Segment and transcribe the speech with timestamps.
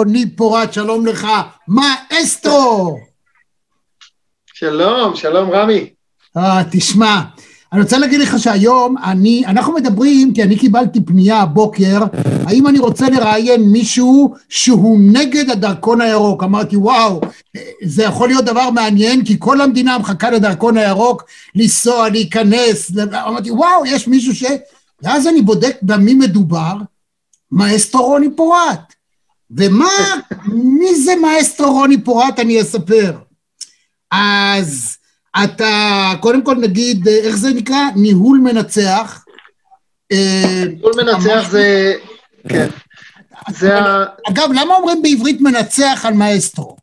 [0.00, 1.26] רוני פורט, שלום לך,
[1.68, 2.98] מה אסטרו?
[4.54, 5.90] שלום, שלום רמי.
[6.36, 7.20] אה, תשמע,
[7.72, 11.98] אני רוצה להגיד לך שהיום אני, אנחנו מדברים, כי אני קיבלתי פנייה הבוקר,
[12.46, 16.42] האם אני רוצה לראיין מישהו שהוא נגד הדרכון הירוק.
[16.42, 17.20] אמרתי, וואו,
[17.84, 22.92] זה יכול להיות דבר מעניין, כי כל המדינה מחכה לדרכון הירוק, לנסוע, להיכנס.
[23.26, 24.44] אמרתי, וואו, יש מישהו ש...
[25.02, 26.74] ואז אני בודק במי מדובר,
[27.52, 28.94] מאסטרו רוני פורט.
[29.50, 30.14] ומה,
[30.52, 33.18] מי זה מאסטרו רוני פורט, אני אספר.
[34.10, 34.96] אז
[35.44, 37.84] אתה, קודם כל נגיד, איך זה נקרא?
[37.96, 39.24] ניהול מנצח.
[40.12, 41.94] אה, ניהול מנצח זה,
[42.48, 42.68] כן.
[43.50, 44.04] זה ה...
[44.30, 46.76] אגב, למה אומרים בעברית מנצח על מאסטרו?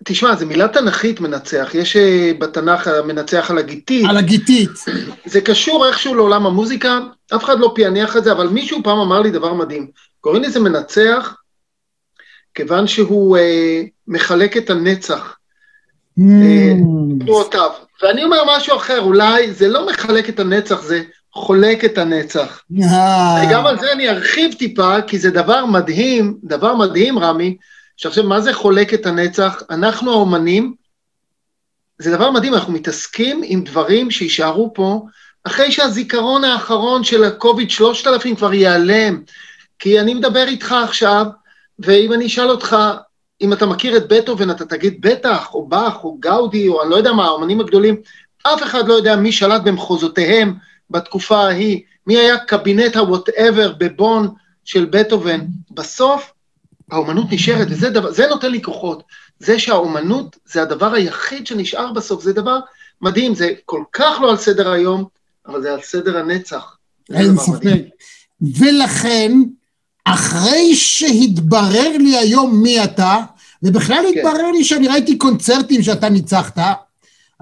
[0.00, 4.06] אה, תשמע, זו מילה תנכית מנצח, יש אה, בתנ"ך מנצח על הגיתית.
[4.08, 4.70] על הגיתית.
[5.24, 6.98] זה קשור איכשהו לעולם המוזיקה,
[7.34, 9.86] אף אחד לא פענח את זה, אבל מישהו פעם אמר לי דבר מדהים.
[10.20, 11.34] קוראים לזה מנצח,
[12.54, 15.36] כיוון שהוא אה, מחלק את הנצח.
[17.20, 17.70] תנועותיו.
[17.80, 18.06] Mm.
[18.06, 21.02] ואני אומר משהו אחר, אולי זה לא מחלק את הנצח, זה
[21.32, 22.62] חולק את הנצח.
[22.70, 27.56] וגם על זה אני ארחיב טיפה, כי זה דבר מדהים, דבר מדהים, רמי,
[28.00, 29.62] שעכשיו, מה זה חולק את הנצח?
[29.70, 30.74] אנחנו האומנים,
[31.98, 35.02] זה דבר מדהים, אנחנו מתעסקים עם דברים שיישארו פה,
[35.44, 39.22] אחרי שהזיכרון האחרון של הקוביד 3000 כבר ייעלם.
[39.78, 41.26] כי אני מדבר איתך עכשיו,
[41.78, 42.76] ואם אני אשאל אותך,
[43.40, 46.96] אם אתה מכיר את בטהובן, אתה תגיד בטח, או באך, או גאודי, או אני לא
[46.96, 47.96] יודע מה, האמנים הגדולים,
[48.42, 50.54] אף אחד לא יודע מי שלט במחוזותיהם
[50.90, 54.28] בתקופה ההיא, מי היה קבינט ה-whatever בבון
[54.64, 55.40] של בטהובן.
[55.70, 56.32] בסוף,
[56.90, 59.02] האומנות נשארת, וזה דבר, זה נותן לי כוחות.
[59.38, 62.58] זה שהאומנות זה הדבר היחיד שנשאר בסוף, זה דבר
[63.02, 65.04] מדהים, זה כל כך לא על סדר היום,
[65.46, 66.76] אבל זה על סדר הנצח.
[67.14, 67.82] אין ספק.
[68.58, 69.32] ולכן,
[70.04, 73.16] אחרי שהתברר לי היום מי אתה,
[73.62, 74.18] ובכלל כן.
[74.18, 76.58] התברר לי שאני ראיתי קונצרטים שאתה ניצחת,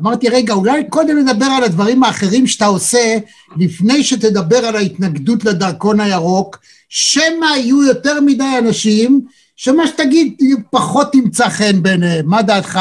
[0.00, 3.19] אמרתי, רגע, אולי קודם נדבר על הדברים האחרים שאתה עושה,
[3.56, 9.20] לפני שתדבר על ההתנגדות לדרכון הירוק, שמא יהיו יותר מדי אנשים,
[9.56, 10.36] שמה שתגיד
[10.70, 12.26] פחות תמצא חן ביניהם.
[12.26, 12.81] מה דעתך?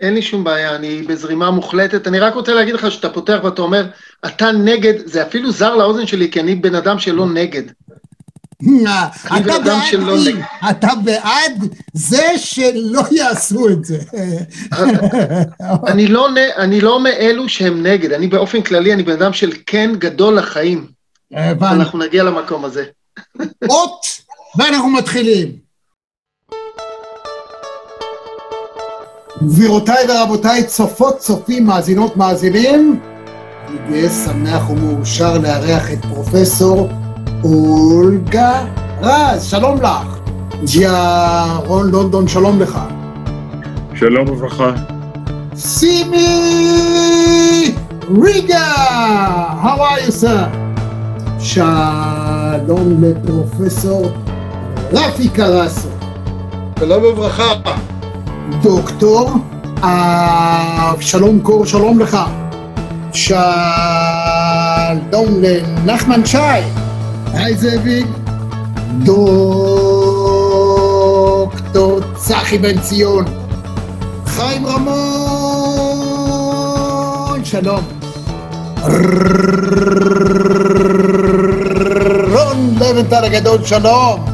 [0.00, 2.06] אין לי שום בעיה, אני בזרימה מוחלטת.
[2.06, 3.86] אני רק רוצה להגיד לך שאתה פותח ואתה אומר,
[4.26, 7.62] אתה נגד, זה אפילו זר לאוזן שלי, כי אני בן אדם שלא נגד.
[9.26, 13.98] אתה בעד, אתה בעד זה שלא יעשו את זה.
[15.90, 19.90] אני לא, אני לא מאלו שהם נגד, אני באופן כללי, אני בן אדם של כן
[19.98, 20.86] גדול לחיים.
[21.72, 22.84] אנחנו נגיע למקום הזה.
[23.70, 24.06] אות,
[24.58, 25.64] ואנחנו מתחילים.
[29.42, 33.00] גבירותיי ורבותיי, צופות, צופים, מאזינות, מאזינים,
[33.68, 36.88] אני גאה, שמח ומאושר לארח את פרופסור
[37.44, 38.64] אולגה
[39.00, 40.18] רז, שלום לך.
[40.64, 42.78] ג'יה רון לונדון, שלום לך.
[43.94, 44.70] שלום וברכה.
[45.56, 46.24] סימי
[48.22, 48.72] ריגה,
[49.62, 50.48] how are you sir?
[51.38, 54.10] שלום לפרופסור
[54.92, 55.88] רפי קרסו.
[56.78, 57.52] שלום וברכה.
[58.62, 59.30] דוקטור
[59.82, 62.18] אבשלום קור, שלום לך.
[63.12, 63.38] שלום
[65.42, 66.83] לנחמן שי.
[67.34, 68.06] היי זאביק.
[69.02, 69.20] דוקטור
[72.14, 73.24] צחי בן ציון.
[74.26, 74.94] חיים רמון,
[77.44, 77.80] שלום.
[82.32, 84.24] רון לבנטל הגדול, שלום.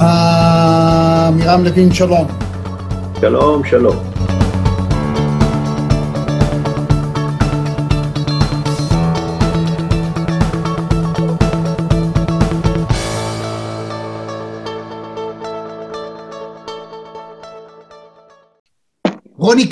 [0.00, 2.26] עמירם לוין, שלום.
[3.20, 4.17] שלום, שלום.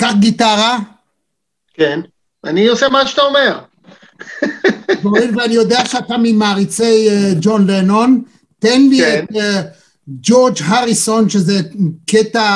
[0.07, 0.79] קח גיטרה.
[1.75, 2.01] כן,
[2.45, 3.59] אני עושה מה שאתה אומר.
[5.37, 8.23] ואני יודע שאתה ממעריצי אה, ג'ון לנון,
[8.59, 9.25] תן לי כן.
[9.31, 9.63] את אה,
[10.09, 11.61] ג'ורג' הריסון, שזה
[12.07, 12.49] קטע,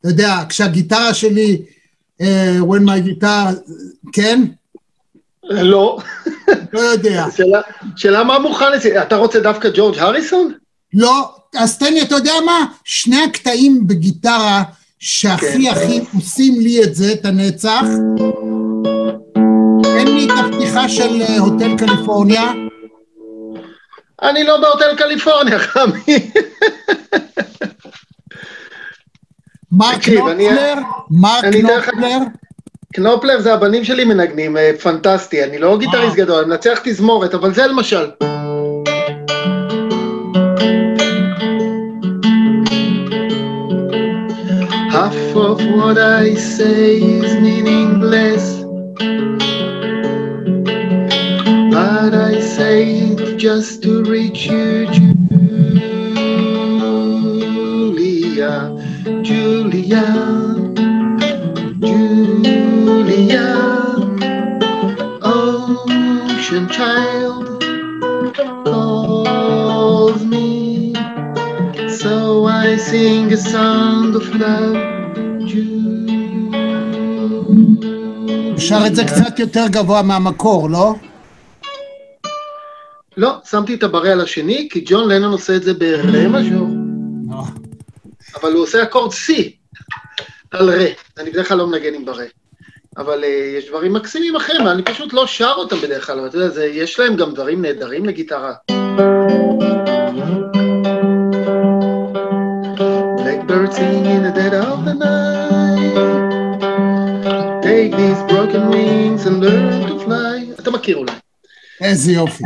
[0.00, 1.62] אתה יודע, כשהגיטרה שלי,
[2.22, 2.24] uh,
[2.62, 3.72] when my guitar,
[4.12, 4.42] כן?
[5.44, 5.98] לא.
[6.72, 7.24] לא יודע.
[7.36, 7.60] שאלה,
[7.96, 10.52] שאלה מה מוכן לזה, אתה רוצה דווקא ג'ורג' הריסון?
[10.94, 12.66] לא, אז תן לי, אתה יודע מה?
[12.84, 14.62] שני הקטעים בגיטרה
[14.98, 15.70] שהכי כן.
[15.70, 17.84] הכי עושים לי את זה, את הנצח.
[19.82, 22.52] תן לי את הפתיחה של אה, הוטל קליפורניה.
[24.22, 26.30] אני לא בהוטל קליפורניה, חמי.
[29.72, 30.74] מרק נופלר?
[31.10, 32.18] מרק נופלר?
[32.94, 37.54] קנופלר זה הבנים שלי מנגנים, אה, פנטסטי, אני לא גיטריסט גדול, אני מנצח תזמורת, אבל
[37.54, 38.10] זה למשל.
[45.40, 48.64] Of what I say is meaningless.
[51.72, 54.86] But I say it just to reach you,
[57.66, 58.54] Julia,
[59.22, 60.58] Julia
[61.80, 63.46] Julia,
[65.22, 67.62] ocean child
[68.64, 70.94] calls me,
[71.88, 74.97] so I sing a song of love.
[78.68, 80.94] שר את זה קצת יותר גבוה מהמקור, לא?
[83.16, 86.68] לא, שמתי את הברה על השני, כי ג'ון לנון עושה את זה ברה מז'ור.
[88.34, 89.32] אבל הוא עושה אקורד C
[90.50, 90.86] על רה.
[91.18, 92.24] אני בדרך כלל לא מנגן עם ברה.
[92.96, 96.36] אבל uh, יש דברים מקסימים אחרים, אני פשוט לא שר אותם בדרך כלל, אבל אתה
[96.36, 98.54] יודע, זה, יש להם גם דברים נהדרים לגיטרה.
[103.18, 105.17] Blackbird sing in the dead of the night
[108.18, 111.12] These broken wings and learn to fly אתה מכיר אולי.
[111.80, 112.44] איזה יופי.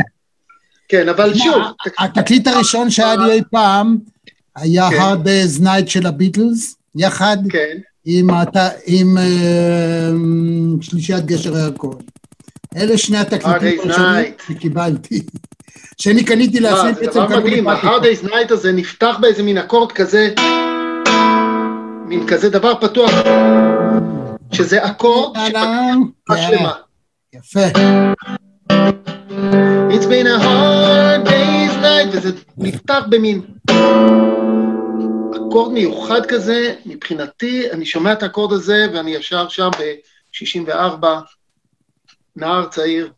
[0.89, 1.63] כן, אבל שוב...
[1.99, 3.97] התקליט הראשון שהיה לי אי פעם
[4.57, 4.97] היה כן.
[4.97, 7.77] Hard Day's Night של הביטלס, יחד כן.
[8.87, 10.11] עם, אה,
[10.81, 11.99] שלישיית גשר הירקון.
[12.77, 14.33] אלה שני התקליטים הראשונים.
[14.49, 15.23] שקיבלתי.
[16.01, 17.69] שאני קניתי לעצמי, זה בעצם דבר קנו לי מדהים.
[17.69, 20.35] ה-Hard Day's Night הזה נפתח באיזה מין אקורד כזה,
[22.07, 23.11] מין כזה דבר פתוח,
[24.53, 25.53] שזה אקורד כן,
[26.37, 26.73] שלמה.
[27.35, 27.67] יפה.
[29.91, 33.43] It's been a hard day's night, וזה נפתח במין
[35.37, 41.05] אקורד מיוחד כזה, מבחינתי, אני שומע את האקורד הזה ואני ישר שם ב-64,
[42.37, 43.13] נער צעיר,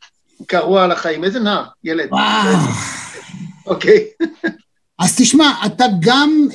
[0.46, 1.64] קרוע על החיים, איזה נער?
[1.84, 2.08] ילד.
[3.66, 4.04] אוקיי.
[4.98, 6.48] אז תשמע, אתה גם,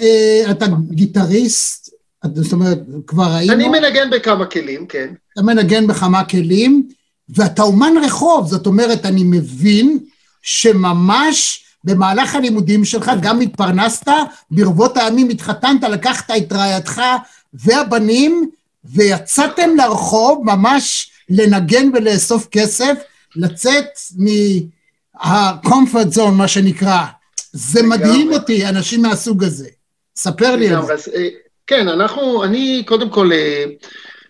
[0.51, 1.93] אתה גיטריסט,
[2.35, 5.13] זאת אומרת, כבר ראינו, אני מנגן בכמה כלים, כן.
[5.33, 6.89] אתה מנגן בכמה כלים,
[7.29, 9.99] ואתה אומן רחוב, זאת אומרת, אני מבין
[10.41, 14.07] שממש במהלך הלימודים שלך גם התפרנסת,
[14.51, 17.01] ברבות הימים התחתנת, לקחת את רעייתך
[17.53, 18.49] והבנים,
[18.85, 22.93] ויצאתם לרחוב ממש לנגן ולאסוף כסף,
[23.35, 23.85] לצאת
[24.17, 27.05] מה-comfort zone, מה שנקרא.
[27.51, 27.83] זה.
[27.83, 29.67] מדהים אותי, אנשים מהסוג הזה.
[30.15, 30.85] ספר לי על.
[30.85, 31.29] זה.
[31.71, 33.65] אה, כן, אנחנו, אני קודם כל אה,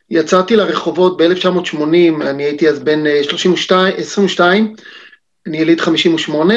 [0.09, 4.75] יצאתי לרחובות ב-1980, אני הייתי אז בן אה, 32, 22,
[5.47, 6.53] אני יליד 58,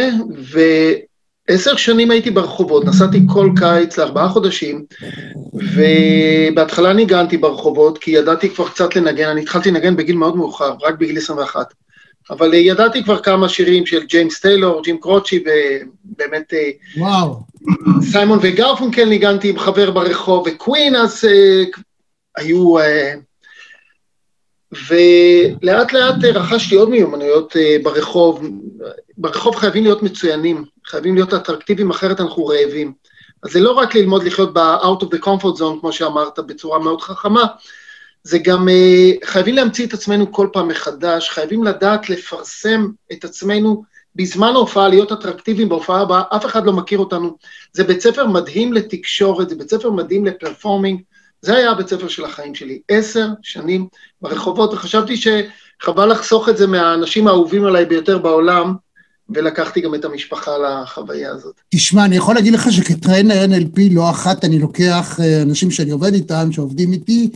[1.49, 4.84] ועשר שנים הייתי ברחובות, נסעתי כל קיץ לארבעה חודשים,
[5.55, 10.94] ובהתחלה ניגנתי ברחובות, כי ידעתי כבר קצת לנגן, אני התחלתי לנגן בגיל מאוד מאוחר, רק
[10.94, 11.75] בגיל 21.
[12.31, 17.41] אבל אה, ידעתי כבר כמה שירים של ג'יימס טיילור, ג'ים קרוצ'י, ובאמת אה, וואו.
[18.03, 21.65] סיימון וגרפונקל ניגנתי עם חבר ברחוב, וקווין אז אה,
[22.37, 22.79] היו...
[22.79, 23.15] אה,
[24.73, 28.43] ולאט לאט רכשתי עוד מיומנויות אה, ברחוב.
[29.19, 32.93] ברחוב חייבים להיות מצוינים, חייבים להיות אטרקטיביים, אחרת אנחנו רעבים.
[33.43, 37.01] אז זה לא רק ללמוד לחיות ב-out of the comfort zone, כמו שאמרת, בצורה מאוד
[37.01, 37.45] חכמה,
[38.25, 43.85] זה גם אה, חייבים להמציא את עצמנו כל פעם מחדש, חייבים לדעת לפרסם את עצמנו
[44.17, 47.37] בזמן ההופעה, להיות אטרקטיביים בהופעה הבאה, אף אחד לא מכיר אותנו.
[47.73, 51.01] זה בית ספר מדהים לתקשורת, זה בית ספר מדהים לפרפורמינג,
[51.43, 53.89] זה היה הבית ספר של החיים שלי, עשר שנים
[54.20, 58.75] ברחובות, וחשבתי שחבל לחסוך את זה מהאנשים האהובים עליי ביותר בעולם,
[59.34, 61.60] ולקחתי גם את המשפחה לחוויה הזאת.
[61.69, 66.15] תשמע, אני יכול להגיד לך שכטריינר NLP לא אחת אני לוקח אה, אנשים שאני עובד
[66.15, 67.31] איתם, שעובדים איתי,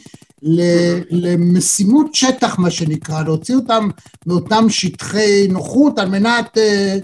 [1.11, 3.89] למשימות שטח, מה שנקרא, להוציא אותם
[4.27, 6.97] מאותם שטחי נוחות על מנת אה,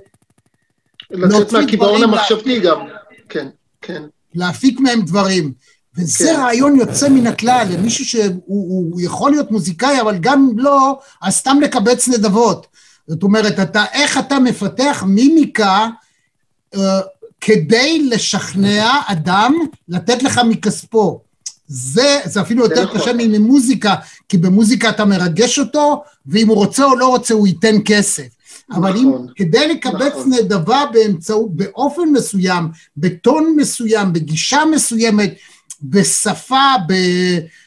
[1.10, 2.78] לצאת מהקיבעון המחשבתי גם,
[3.28, 3.48] כן,
[3.82, 4.02] כן.
[4.34, 5.52] להפיק מהם דברים.
[5.96, 6.40] וזה כן.
[6.40, 11.58] רעיון יוצא מן הכלל, למישהו שהוא הוא יכול להיות מוזיקאי, אבל גם לא, אז סתם
[11.62, 12.66] לקבץ נדבות.
[13.06, 15.88] זאת אומרת, אתה, איך אתה מפתח מימיקה
[16.74, 17.00] אה,
[17.40, 19.54] כדי לשכנע אדם
[19.88, 21.20] לתת לך מכספו.
[21.66, 23.00] זה, זה אפילו יותר נכון.
[23.00, 23.94] קשה ממוזיקה,
[24.28, 28.26] כי במוזיקה אתה מרגש אותו, ואם הוא רוצה או לא רוצה, הוא ייתן כסף.
[28.72, 29.26] אבל אם נכון.
[29.36, 30.32] כדי לקבץ נכון.
[30.32, 35.34] נדבה באמצעות, באופן מסוים, בטון מסוים, בגישה מסוימת,
[35.82, 36.92] בשפה, ב...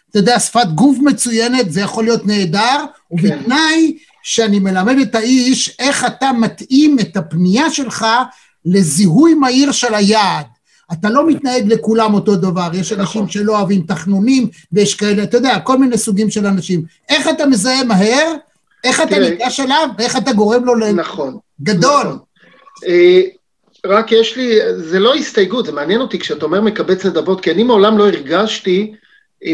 [0.09, 6.05] אתה יודע, שפת גוף מצוינת, זה יכול להיות נהדר, ובתנאי שאני מלמד את האיש איך
[6.05, 8.05] אתה מתאים את הפנייה שלך
[8.65, 10.45] לזיהוי מהיר של היעד.
[10.93, 13.29] אתה לא מתנהג לכולם אותו דבר, יש אנשים נכון.
[13.29, 16.83] שלא אוהבים תחנונים, ויש כאלה, אתה יודע, כל מיני סוגים של אנשים.
[17.09, 18.33] איך אתה מזהה מהר?
[18.83, 19.89] איך אתה ניגש אליו?
[19.97, 20.91] ואיך אתה גורם לו ל...
[20.91, 21.37] נכון.
[21.61, 22.05] גדול.
[22.05, 22.19] נכון.
[22.87, 23.21] אה,
[23.85, 27.63] רק יש לי, זה לא הסתייגות, זה מעניין אותי כשאתה אומר מקבץ נדבות, כי אני
[27.63, 28.93] מעולם לא הרגשתי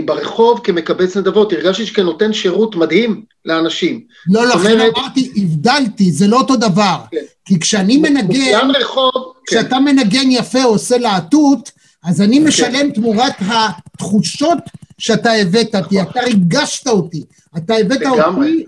[0.06, 4.02] ברחוב כמקבץ נדבות, הרגשתי שכנותן שירות מדהים לאנשים.
[4.30, 6.98] לא, לא, לכן אמרתי, הבדלתי, זה לא אותו דבר.
[7.12, 7.18] כן.
[7.46, 9.56] כי כשאני מנגן, רחוב, כן.
[9.56, 9.84] כשאתה כן.
[9.84, 11.70] מנגן יפה או עושה להטוט,
[12.04, 12.48] אז אני כן.
[12.48, 12.92] משלם כן.
[12.92, 14.58] תמורת התחושות
[14.98, 16.12] שאתה הבאת, כי נכון.
[16.12, 17.24] אתה ריגשת אותי.
[17.58, 18.66] אתה הבאת אותי,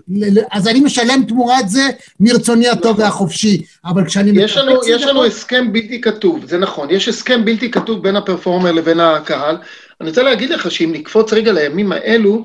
[0.52, 1.88] אז אני משלם תמורת זה
[2.20, 3.04] מרצוני הטוב נכון.
[3.04, 3.62] והחופשי.
[3.84, 8.02] אבל כשאני יש לנו, יש לנו הסכם בלתי כתוב, זה נכון, יש הסכם בלתי כתוב
[8.02, 9.56] בין הפרפורמר לבין הקהל.
[10.04, 12.44] אני רוצה להגיד לך שאם נקפוץ רגע לימים האלו,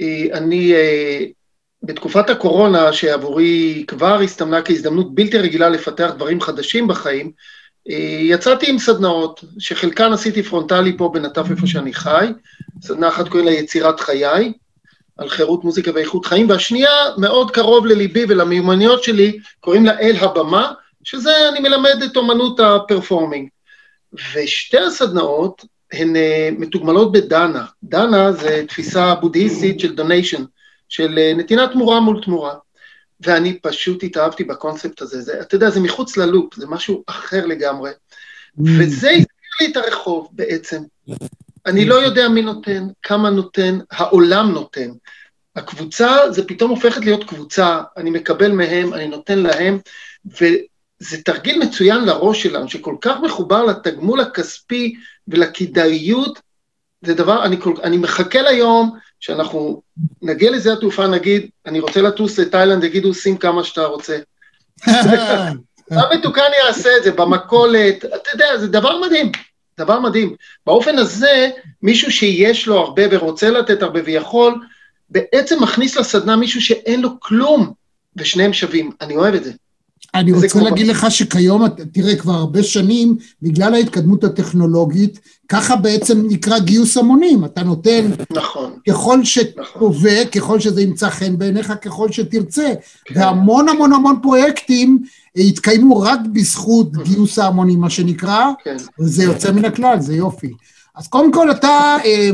[0.00, 1.24] אה, אני אה,
[1.82, 7.32] בתקופת הקורונה, שעבורי כבר הסתמנה כהזדמנות בלתי רגילה לפתח דברים חדשים בחיים,
[7.90, 12.26] אה, יצאתי עם סדנאות, שחלקן עשיתי פרונטלי פה בנטף איפה שאני חי,
[12.82, 14.52] סדנה אחת קוראים לה יצירת חיי,
[15.18, 20.72] על חירות מוזיקה ואיכות חיים, והשנייה מאוד קרוב לליבי ולמיומנויות שלי, קוראים לה אל הבמה,
[21.04, 23.48] שזה אני מלמד את אומנות ה performing.
[24.34, 27.64] ושתי הסדנאות הן אה, מתוגמלות בדנה.
[27.82, 30.44] דנה זה תפיסה בודהיסטית של דוניישן,
[30.88, 32.54] של אה, נתינת תמורה מול תמורה.
[33.20, 35.20] ואני פשוט התאהבתי בקונספט הזה.
[35.20, 37.90] זה, אתה יודע, זה מחוץ ללופ, זה משהו אחר לגמרי.
[38.58, 40.82] וזה הזכיר לי את הרחוב בעצם.
[41.66, 44.90] אני לא יודע מי נותן, כמה נותן, העולם נותן.
[45.56, 49.78] הקבוצה, זה פתאום הופכת להיות קבוצה, אני מקבל מהם, אני נותן להם,
[51.02, 54.94] וזה תרגיל מצוין לראש שלנו, שכל כך מחובר לתגמול הכספי
[55.28, 56.40] ולכדאיות,
[57.02, 59.82] זה דבר, אני, אני מחכה ליום שאנחנו
[60.22, 64.18] נגיע לזה התעופה, נגיד, אני רוצה לטוס לתאילנד, יגידו, שים כמה שאתה רוצה.
[65.90, 69.32] מה מתוקן יעשה את זה במכולת, אתה יודע, זה דבר מדהים,
[69.78, 70.36] דבר מדהים.
[70.66, 71.50] באופן הזה,
[71.82, 74.60] מישהו שיש לו הרבה ורוצה לתת הרבה ויכול,
[75.10, 77.72] בעצם מכניס לסדנה מישהו שאין לו כלום,
[78.16, 78.90] ושניהם שווים.
[79.00, 79.52] אני אוהב את זה.
[80.20, 86.58] אני רוצה להגיד לך שכיום, תראה, כבר הרבה שנים, בגלל ההתקדמות הטכנולוגית, ככה בעצם נקרא
[86.58, 87.44] גיוס המונים.
[87.44, 90.30] אתה נותן, נכון, ככל שתובע, נכון.
[90.32, 92.72] ככל שזה ימצא חן בעיניך, ככל שתרצה.
[93.04, 93.20] כן.
[93.20, 94.98] והמון המון המון פרויקטים
[95.36, 98.76] התקיימו רק בזכות גיוס ההמונים, מה שנקרא, כן.
[99.00, 100.50] וזה יוצא מן הכלל, זה יופי.
[100.96, 102.30] אז קודם כל אתה אה,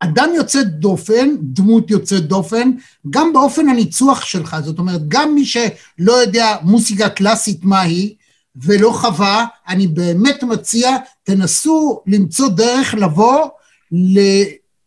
[0.00, 2.70] אדם יוצא דופן, דמות יוצאת דופן,
[3.10, 8.14] גם באופן הניצוח שלך, זאת אומרת, גם מי שלא יודע מוזיקה קלאסית מהי,
[8.56, 13.48] ולא חווה, אני באמת מציע, תנסו למצוא דרך לבוא
[13.92, 14.44] ל-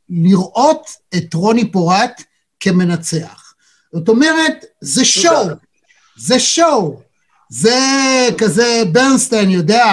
[0.10, 2.24] לראות את רוני פורט
[2.60, 3.54] כמנצח.
[3.94, 5.46] זאת אומרת, זה שואו,
[6.18, 7.00] זה שואו,
[7.50, 7.80] זה
[8.38, 9.86] כזה ברנסטיין, יודע,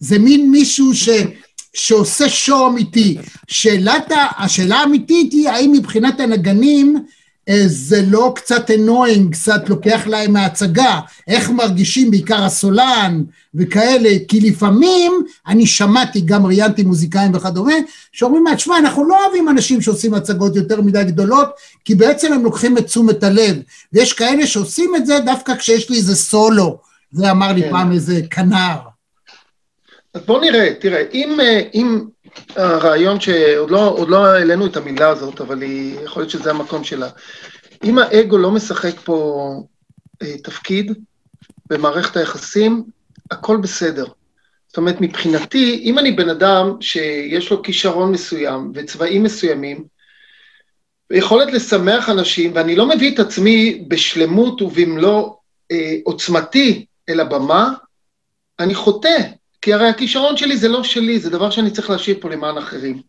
[0.00, 1.08] זה מין מישהו ש...
[1.78, 3.18] שעושה שואו אמיתי.
[3.48, 7.04] שאלת, השאלה האמיתית היא, האם מבחינת הנגנים
[7.48, 13.22] אה, זה לא קצת אנוינג, קצת לוקח להם מההצגה, איך מרגישים בעיקר הסולן
[13.54, 15.12] וכאלה, כי לפעמים
[15.46, 17.74] אני שמעתי, גם ראיינתי מוזיקאים וכדומה,
[18.12, 21.48] שאומרים מה, תשמע, אנחנו לא אוהבים אנשים שעושים הצגות יותר מדי גדולות,
[21.84, 23.56] כי בעצם הם לוקחים את תשומת הלב,
[23.92, 26.78] ויש כאלה שעושים את זה דווקא כשיש לי איזה סולו,
[27.12, 27.70] זה אמר לי כן.
[27.70, 28.97] פעם איזה כנר.
[30.14, 32.04] אז בוא נראה, תראה, אם, אה, אם
[32.56, 37.08] הרעיון שעוד לא, לא העלינו את המילה הזאת, אבל היא, יכול להיות שזה המקום שלה,
[37.84, 39.50] אם האגו לא משחק פה
[40.22, 40.92] אה, תפקיד
[41.70, 42.84] במערכת היחסים,
[43.30, 44.04] הכל בסדר.
[44.68, 49.84] זאת אומרת, מבחינתי, אם אני בן אדם שיש לו כישרון מסוים וצבעים מסוימים,
[51.10, 55.30] ויכולת לשמח אנשים, ואני לא מביא את עצמי בשלמות ובמלוא
[55.70, 57.72] אה, עוצמתי אל הבמה,
[58.58, 59.37] אני חוטא.
[59.62, 63.02] כי הרי הכישרון שלי זה לא שלי, זה דבר שאני צריך להשאיר פה למען אחרים.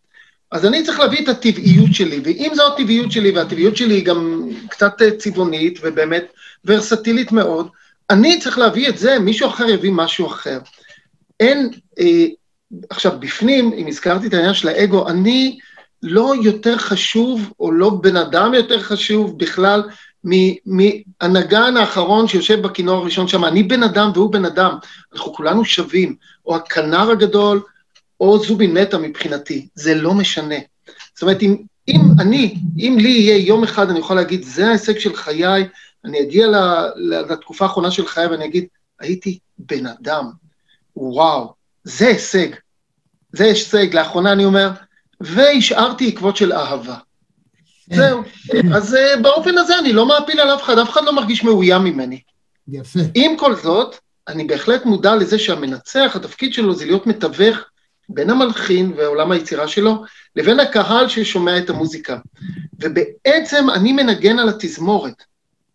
[0.51, 4.49] אז אני צריך להביא את הטבעיות שלי, ואם זו הטבעיות שלי, והטבעיות שלי היא גם
[4.69, 6.25] קצת אה, צבעונית ובאמת
[6.65, 7.67] ורסטילית מאוד,
[8.09, 10.59] אני צריך להביא את זה, מישהו אחר יביא משהו אחר.
[11.39, 12.25] אין, אה,
[12.89, 15.59] עכשיו, בפנים, אם הזכרתי את העניין של האגו, אני
[16.03, 19.83] לא יותר חשוב, או לא בן אדם יותר חשוב בכלל,
[20.65, 24.75] מהנגן האחרון שיושב בכינור הראשון שם, אני בן אדם והוא בן אדם,
[25.13, 26.15] אנחנו כולנו שווים,
[26.49, 27.61] או הכנר הגדול,
[28.19, 30.55] או זובין מתה מבחינתי, זה לא משנה.
[31.13, 34.99] זאת אומרת, אם, אם אני, אם לי יהיה יום אחד, אני יכול להגיד, זה ההישג
[34.99, 35.67] של חיי,
[36.05, 36.47] אני אגיע
[37.29, 38.67] לתקופה האחרונה של חיי ואני אגיד,
[38.99, 40.29] הייתי בן אדם,
[40.95, 41.53] וואו,
[41.83, 42.47] זה הישג.
[43.31, 44.69] זה הישג, לאחרונה אני אומר,
[45.21, 46.95] והשארתי עקבות של אהבה.
[47.93, 48.23] זהו.
[48.75, 51.83] אז אה, באופן הזה אני לא מעפיל על אף אחד, אף אחד לא מרגיש מאוים
[51.83, 52.21] ממני.
[52.67, 52.99] יפה.
[53.15, 53.95] עם כל זאת,
[54.29, 57.57] אני בהחלט מודע לזה שהמנצח, התפקיד שלו זה להיות מתווך
[58.09, 60.03] בין המלחין ועולם היצירה שלו,
[60.35, 62.17] לבין הקהל ששומע את המוזיקה.
[62.79, 65.23] ובעצם אני מנגן על התזמורת,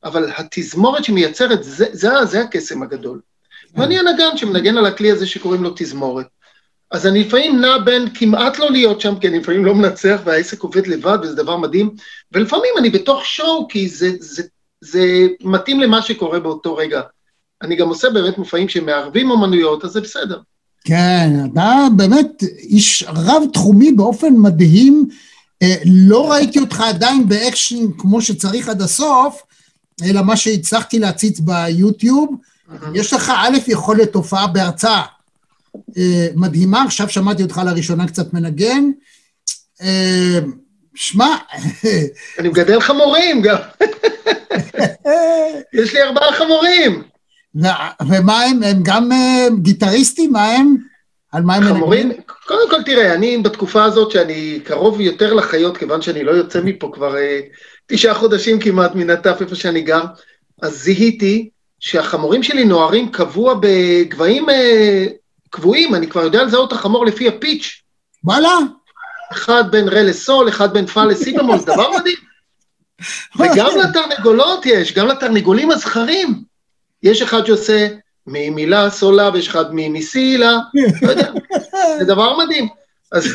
[0.05, 3.21] אבל התזמורת שמייצרת, זה, זה, זה הקסם הגדול.
[3.75, 6.27] ואני הנגן שמנגן על הכלי הזה שקוראים לו תזמורת.
[6.91, 10.61] אז אני לפעמים נע בין כמעט לא להיות שם, כי אני לפעמים לא מנצח והעסק
[10.63, 11.91] עובד לבד וזה דבר מדהים,
[12.33, 14.43] ולפעמים אני בתוך show, כי זה, זה,
[14.81, 17.01] זה מתאים למה שקורה באותו רגע.
[17.65, 20.41] אני גם עושה באמת מופעים שמערבים אומנויות, אז זה בסדר.
[20.85, 25.09] כן, אתה באמת איש רב-תחומי באופן מדהים.
[25.63, 29.43] אה, לא ראיתי אותך עדיין באקשן כמו שצריך עד הסוף,
[30.05, 32.37] אלא מה שהצלחתי להציץ ביוטיוב.
[32.95, 35.03] יש לך א', יכולת הופעה בהרצאה
[35.97, 38.91] אה, מדהימה, עכשיו שמעתי אותך לראשונה קצת מנגן.
[39.83, 40.39] אה,
[40.95, 41.37] שמע...
[42.39, 43.57] אני מגדל חמורים גם.
[45.81, 47.03] יש לי ארבעה חמורים.
[48.09, 48.63] ומה הם?
[48.63, 50.33] הם גם אה, גיטריסטים?
[50.33, 50.77] מה הם?
[51.33, 52.13] על מה הם חמורים?
[52.47, 56.91] קודם כל, תראה, אני בתקופה הזאת שאני קרוב יותר לחיות, כיוון שאני לא יוצא מפה
[56.95, 57.41] כבר אה,
[57.87, 60.05] תשעה חודשים כמעט מן הטף איפה שאני גר,
[60.63, 61.49] אז זיהיתי
[61.81, 65.07] שהחמורים שלי נוערים קבוע בגבהים אה,
[65.51, 67.83] קבועים, אני כבר יודע לזהות את החמור לפי הפיץ'.
[68.25, 68.59] וואלה?
[69.33, 72.17] אחד בין רה לסול, אחד בין פא לסי במול, זה דבר מדהים.
[73.39, 76.54] וגם לתרנגולות יש, גם לתרנגולים הזכרים.
[77.05, 77.89] יש אחד שעושה
[78.27, 80.59] ממילה סולה ויש אחד מסילה,
[81.03, 81.33] לא יודע,
[81.99, 82.69] זה דבר מדהים.
[83.13, 83.29] אז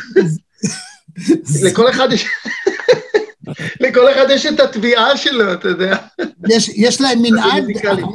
[1.65, 2.25] לכל אחד יש...
[3.81, 5.97] לכל אחד יש את התביעה שלו, אתה יודע.
[6.49, 7.63] יש, יש להם מנעד,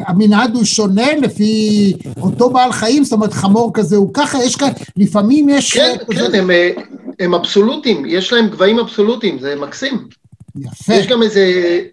[0.06, 4.70] המנעד הוא שונה לפי אותו בעל חיים, זאת אומרת חמור כזה הוא ככה, יש כאן,
[4.96, 5.75] לפעמים יש...
[5.75, 6.70] כן, כן, הם, אה,
[7.20, 10.08] הם אבסולוטים, יש להם גבהים אבסולוטיים, זה מקסים.
[10.56, 10.94] יפה.
[10.94, 11.44] יש גם איזה,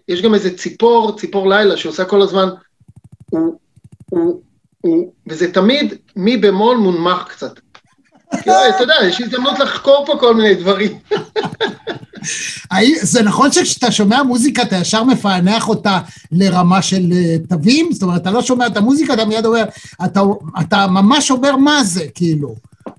[0.08, 2.48] יש גם איזה ציפור, ציפור לילה, שעושה כל הזמן
[3.32, 3.58] הוא,
[4.10, 4.40] הוא,
[4.80, 7.60] הוא, וזה תמיד מי במול מונמך קצת.
[8.30, 10.98] אתה יודע, יש הזדמנות לחקור פה כל מיני דברים.
[13.02, 15.98] זה נכון שכשאתה שומע מוזיקה אתה ישר מפענח אותה
[16.32, 17.92] לרמה של אה, תווים?
[17.92, 19.64] זאת אומרת, אתה לא שומע את המוזיקה, אתה מיד אומר,
[20.04, 20.20] אתה,
[20.60, 22.54] אתה ממש אומר מה זה, כאילו.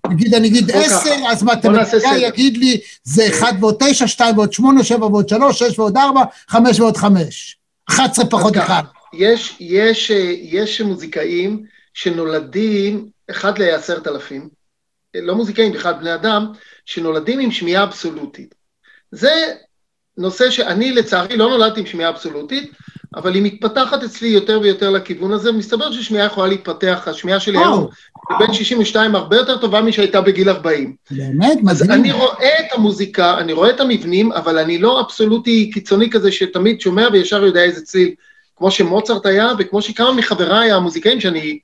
[0.10, 4.84] נגיד, אני אגיד עשר, אז מתמטיקאי יגיד לי, זה אחד ועוד תשע, שתיים ועוד שמונה,
[4.84, 7.58] שבע ועוד שלוש, שש ועוד ארבע, חמש ועוד חמש.
[7.90, 8.84] אחת עשרה פחות אחד.
[9.14, 10.10] יש, יש,
[10.42, 14.50] יש מוזיקאים שנולדים, אחד לעשרת אלפים,
[15.16, 16.48] לא מוזיקאים, בכלל בני אדם,
[16.86, 18.56] שנולדים עם שמיעה אבסולוטית.
[19.12, 19.54] זה
[20.18, 22.72] נושא שאני לצערי לא נולדתי עם שמיעה אבסולוטית,
[23.16, 27.88] אבל היא מתפתחת אצלי יותר ויותר לכיוון הזה, מסתבר ששמיעה יכולה להתפתח, השמיעה שלי היום
[28.36, 30.96] בבין 62 הרבה יותר טובה משהייתה בגיל 40.
[31.12, 31.58] באמת?
[31.58, 31.70] מדהים.
[31.70, 36.32] אז אני רואה את המוזיקה, אני רואה את המבנים, אבל אני לא אבסולוטי קיצוני כזה
[36.32, 38.16] שתמיד שומע וישר יודע איזה צליל.
[38.64, 41.60] כמו שמוצרט היה, וכמו שכמה מחבריי המוזיקאים שאני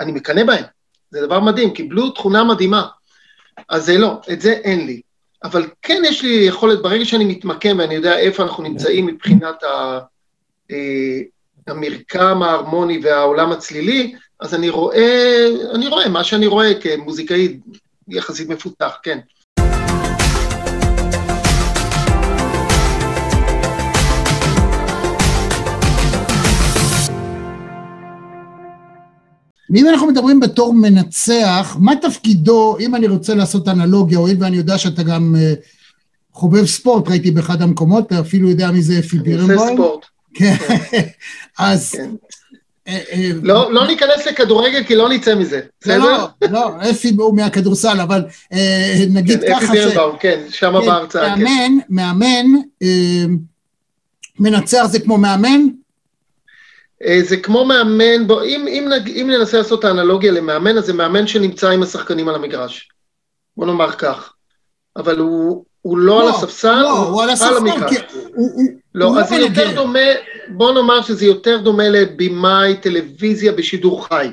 [0.00, 0.64] אני מקנא בהם.
[1.10, 2.86] זה דבר מדהים, קיבלו תכונה מדהימה.
[3.68, 5.00] אז זה לא, את זה אין לי.
[5.44, 9.98] אבל כן יש לי יכולת, ברגע שאני מתמקם ואני יודע איפה אנחנו נמצאים מבחינת ה,
[10.70, 11.20] אה,
[11.66, 17.58] המרקם ההרמוני והעולם הצלילי, אז אני רואה, אני רואה מה שאני רואה כמוזיקאי
[18.08, 19.18] יחסית מפותח, כן.
[29.70, 34.78] ואם אנחנו מדברים בתור מנצח, מה תפקידו, אם אני רוצה לעשות אנלוגיה, הואיל ואני יודע
[34.78, 35.66] שאתה גם uh,
[36.32, 39.58] חובב ספורט, ראיתי באחד המקומות, אתה אפילו יודע מי זה אפי בירנבוים.
[39.58, 40.06] אני עושה ספורט.
[40.34, 40.54] כן,
[41.58, 41.90] אז...
[41.90, 42.10] כן.
[42.88, 45.98] אה, אה, לא, לא ניכנס לכדורגל כי לא נצא מזה, בסדר?
[45.98, 48.24] לא, לא, אפי הוא מהכדורסל, אבל
[49.10, 49.64] נגיד כן, ככה.
[49.64, 51.42] אפי בירנבאום, כן, שם כן, בהרצאה, כן.
[51.42, 52.46] מאמן, מאמן,
[54.40, 55.66] מנצח זה כמו מאמן, אה,
[57.22, 61.26] זה כמו מאמן, בוא, אם, אם, אם ננסה לעשות את האנלוגיה למאמן, אז זה מאמן
[61.26, 62.88] שנמצא עם השחקנים על המגרש.
[63.56, 64.32] בוא נאמר כך.
[64.96, 67.96] אבל הוא, הוא לא, לא על הספסל, לא, הוא, הוא על הספסל, המגרש.
[67.96, 70.08] כי הוא, הוא, לא, הוא אז לא זה יותר דומה,
[70.48, 74.28] בוא נאמר שזה יותר דומה לבימאי טלוויזיה בשידור חי.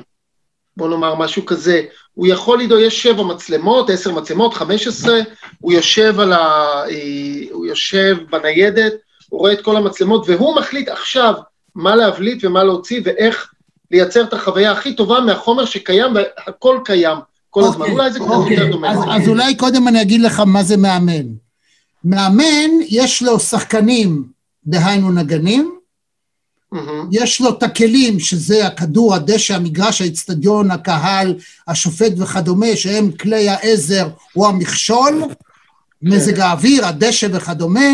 [0.76, 1.82] בוא נאמר משהו כזה.
[2.14, 5.18] הוא יכול לדאוג, יש שבע מצלמות, עשר מצלמות, חמש עשרה,
[5.60, 6.38] הוא יושב על ה...
[6.88, 8.92] אה, הוא יושב בניידת,
[9.28, 11.34] הוא רואה את כל המצלמות, והוא מחליט עכשיו,
[11.74, 13.52] מה להבליט ומה להוציא ואיך
[13.90, 17.18] לייצר את החוויה הכי טובה מהחומר שקיים והכל קיים
[17.50, 17.90] כל okay, הזמן.
[17.90, 18.52] אולי זה קצת okay.
[18.52, 18.90] יותר דומה.
[18.90, 21.26] אז, אז אולי קודם אני אגיד לך מה זה מאמן.
[22.04, 24.24] מאמן, יש לו שחקנים,
[24.66, 25.78] דהיינו נגנים,
[26.74, 26.78] mm-hmm.
[27.12, 31.34] יש לו את הכלים, שזה הכדור, הדשא, המגרש, האיצטדיון, הקהל,
[31.68, 35.34] השופט וכדומה, שהם כלי העזר או המכשול, okay.
[36.02, 37.90] מזג האוויר, הדשא וכדומה.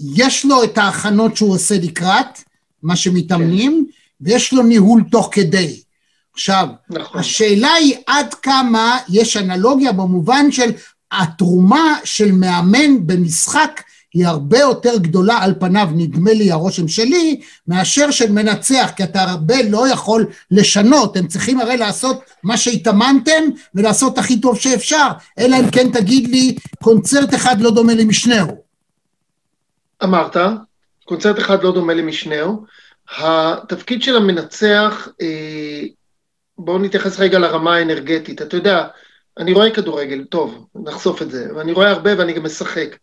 [0.00, 2.42] יש לו את ההכנות שהוא עושה לקראת,
[2.82, 3.86] מה שמתאמנים,
[4.20, 5.80] ויש לו ניהול תוך כדי.
[6.34, 7.20] עכשיו, נכון.
[7.20, 10.70] השאלה היא עד כמה יש אנלוגיה במובן של
[11.12, 13.82] התרומה של מאמן במשחק
[14.14, 19.22] היא הרבה יותר גדולה על פניו, נדמה לי הרושם שלי, מאשר של מנצח, כי אתה
[19.22, 25.56] הרבה לא יכול לשנות, הם צריכים הרי לעשות מה שהתאמנתם ולעשות הכי טוב שאפשר, אלא
[25.56, 28.65] אם כן תגיד לי, קונצרט אחד לא דומה למשנהו.
[30.04, 30.36] אמרת,
[31.04, 32.64] קונצרט אחד לא דומה למשנהו.
[33.18, 35.82] התפקיד של המנצח, אה,
[36.58, 38.42] בואו נתייחס רגע לרמה האנרגטית.
[38.42, 38.86] אתה יודע,
[39.38, 42.96] אני רואה כדורגל, טוב, נחשוף את זה, ואני רואה הרבה ואני גם משחק.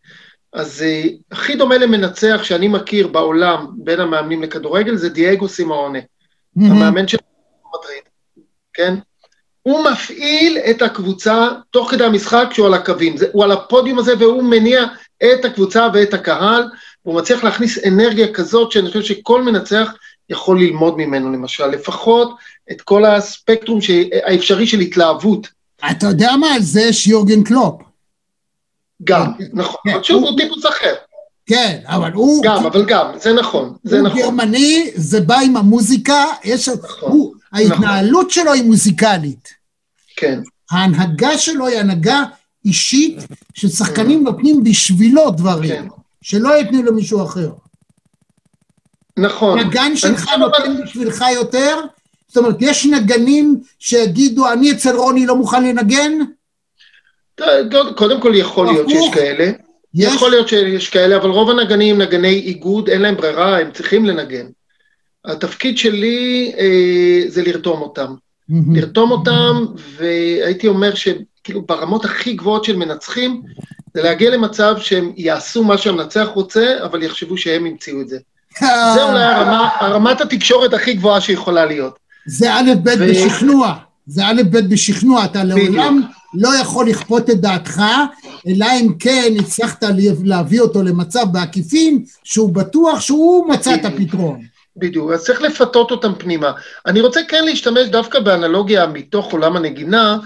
[0.54, 6.66] אז uh, הכי דומה למנצח שאני מכיר בעולם בין המאמנים לכדורגל זה דייגו סימאונה, mm-hmm.
[6.66, 7.18] המאמן של
[7.76, 8.04] מדריד,
[8.74, 8.96] כן?
[9.62, 14.14] הוא מפעיל את הקבוצה תוך כדי המשחק כשהוא על הקווים, זה, הוא על הפודיום הזה
[14.20, 14.86] והוא מניע
[15.24, 16.70] את הקבוצה ואת הקהל,
[17.06, 19.94] והוא מצליח להכניס אנרגיה כזאת שאני חושב שכל מנצח
[20.30, 22.36] יכול ללמוד ממנו למשל, לפחות
[22.72, 23.80] את כל הספקטרום
[24.24, 25.48] האפשרי של התלהבות.
[25.92, 27.82] אתה יודע מה, על זה יש יורגן קלופ.
[29.04, 29.32] גם.
[29.54, 30.94] נכון, כן, שוב, הוא טיפוס אחר.
[31.46, 32.44] כן, אבל הוא...
[32.44, 34.22] גם, אבל גם, זה נכון, זה נכון.
[34.22, 36.70] הוא גרמני, זה בא עם המוזיקה, יש...
[36.70, 38.30] נכון, הוא, ההתנהלות נכון.
[38.30, 39.50] שלו היא מוזיקלית.
[40.16, 40.40] כן.
[40.72, 42.24] ההנהגה שלו היא הנהגה
[42.66, 43.18] אישית,
[43.54, 44.26] ששחקנים כן.
[44.26, 45.88] נותנים בשבילו דברים, כן.
[46.22, 47.50] שלא יתנו למישהו אחר.
[49.18, 49.60] נכון.
[49.60, 51.80] נגן שלך נותן בשבילך יותר?
[52.28, 56.12] זאת אומרת, יש נגנים שיגידו, אני אצל רוני לא מוכן לנגן?
[57.96, 59.52] קודם כל יכול להיות שיש כאלה.
[59.94, 60.14] יש?
[60.14, 64.46] יכול להיות שיש כאלה, אבל רוב הנגנים נגני איגוד, אין להם ברירה, הם צריכים לנגן.
[65.26, 68.14] התפקיד שלי אה, זה לרתום אותם.
[68.50, 69.66] לרתום אותם,
[69.98, 73.42] והייתי אומר שכאילו ברמות הכי גבוהות של מנצחים,
[73.94, 78.18] זה להגיע למצב שהם יעשו מה שהמנצח רוצה, אבל יחשבו שהם המציאו את זה.
[78.96, 82.00] זה אולי הרמה, הרמת התקשורת הכי גבוהה שיכולה להיות.
[82.26, 83.10] זה א' ב' ו...
[83.10, 83.76] בשכנוע.
[84.08, 86.02] זה א' ב' בשכנוע, אתה לעולם
[86.34, 87.82] לא יכול לכפות את דעתך,
[88.48, 89.84] אלא אם כן הצלחת
[90.24, 94.53] להביא אותו למצב בעקיפין, שהוא בטוח שהוא מצא את הפתרון.
[94.78, 96.52] בדיוק, אז צריך לפתות אותם פנימה.
[96.86, 100.18] אני רוצה כן להשתמש דווקא באנלוגיה מתוך עולם הנגינה,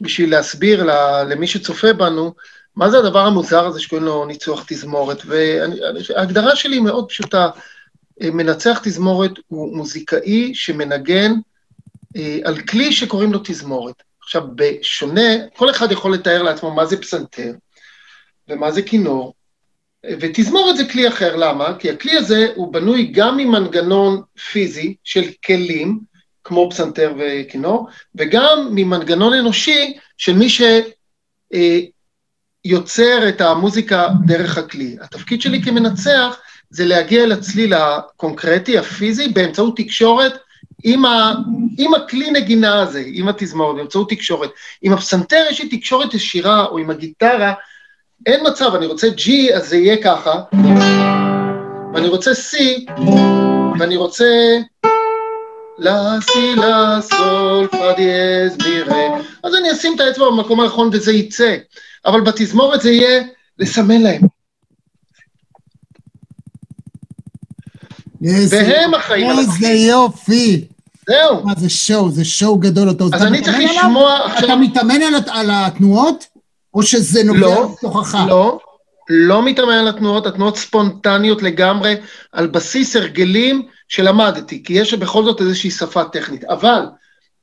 [0.00, 0.84] בשביל להסביר
[1.28, 2.34] למי שצופה בנו,
[2.76, 5.22] מה זה הדבר המוזר הזה שקוראים לו ניצוח תזמורת.
[5.26, 7.48] וההגדרה שלי היא מאוד פשוטה.
[8.20, 11.32] מנצח תזמורת הוא מוזיקאי שמנגן
[12.16, 14.02] אה, על כלי שקוראים לו תזמורת.
[14.22, 17.52] עכשיו, בשונה, כל אחד יכול לתאר לעצמו מה זה פסנתר
[18.48, 19.34] ומה זה כינור,
[20.06, 21.78] ותזמורת זה כלי אחר, למה?
[21.78, 26.00] כי הכלי הזה הוא בנוי גם ממנגנון פיזי של כלים,
[26.44, 30.46] כמו פסנתר וכינור, וגם ממנגנון אנושי של מי
[32.66, 34.96] שיוצר את המוזיקה דרך הכלי.
[35.00, 36.38] התפקיד שלי כמנצח
[36.70, 40.32] זה להגיע לצליל הקונקרטי, הפיזי, באמצעות תקשורת
[40.84, 41.34] עם, ה,
[41.78, 44.50] עם הכלי נגינה הזה, עם התזמורת, באמצעות תקשורת.
[44.82, 47.52] עם הפסנתר יש לי תקשורת ישירה, או עם הגיטרה,
[48.26, 50.42] אין מצב, אני רוצה G, אז זה יהיה ככה,
[51.94, 52.56] ואני רוצה C,
[53.78, 54.58] ואני רוצה
[55.78, 61.12] לה, סי, לה, סול, פא דיאז, מירה, אז אני אשים את האצבע במקום הנכון וזה
[61.12, 61.56] יצא.
[62.06, 63.22] אבל בתזמורת זה יהיה
[63.58, 64.20] לסמן להם.
[68.50, 70.64] והם החיים על איזה יופי.
[71.08, 71.44] זהו.
[71.44, 72.88] מה זה שואו, זה שואו גדול.
[73.12, 74.18] אז אני צריך לשמוע.
[74.38, 76.31] אתה מתאמן על התנועות?
[76.74, 78.18] או שזה נוגע לא, לתוכך?
[78.28, 78.58] לא,
[79.08, 81.94] לא מתאמן על התנועות, התנועות ספונטניות לגמרי,
[82.32, 86.44] על בסיס הרגלים שלמדתי, כי יש בכל זאת איזושהי שפה טכנית.
[86.44, 86.86] אבל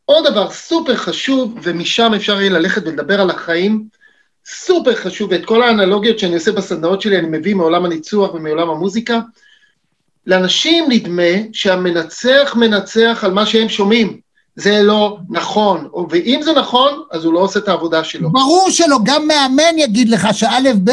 [0.06, 3.84] עוד דבר סופר חשוב, ומשם אפשר יהיה ללכת ולדבר על החיים,
[4.46, 9.20] סופר חשוב, ואת כל האנלוגיות שאני עושה בסדנאות שלי אני מביא מעולם הניצוח ומעולם המוזיקה,
[10.28, 14.20] לאנשים נדמה שהמנצח מנצח על מה שהם שומעים.
[14.60, 18.32] זה לא נכון, ואם זה נכון, אז הוא לא עושה את העבודה שלו.
[18.32, 20.92] ברור שלא, גם מאמן יגיד לך שא' ב',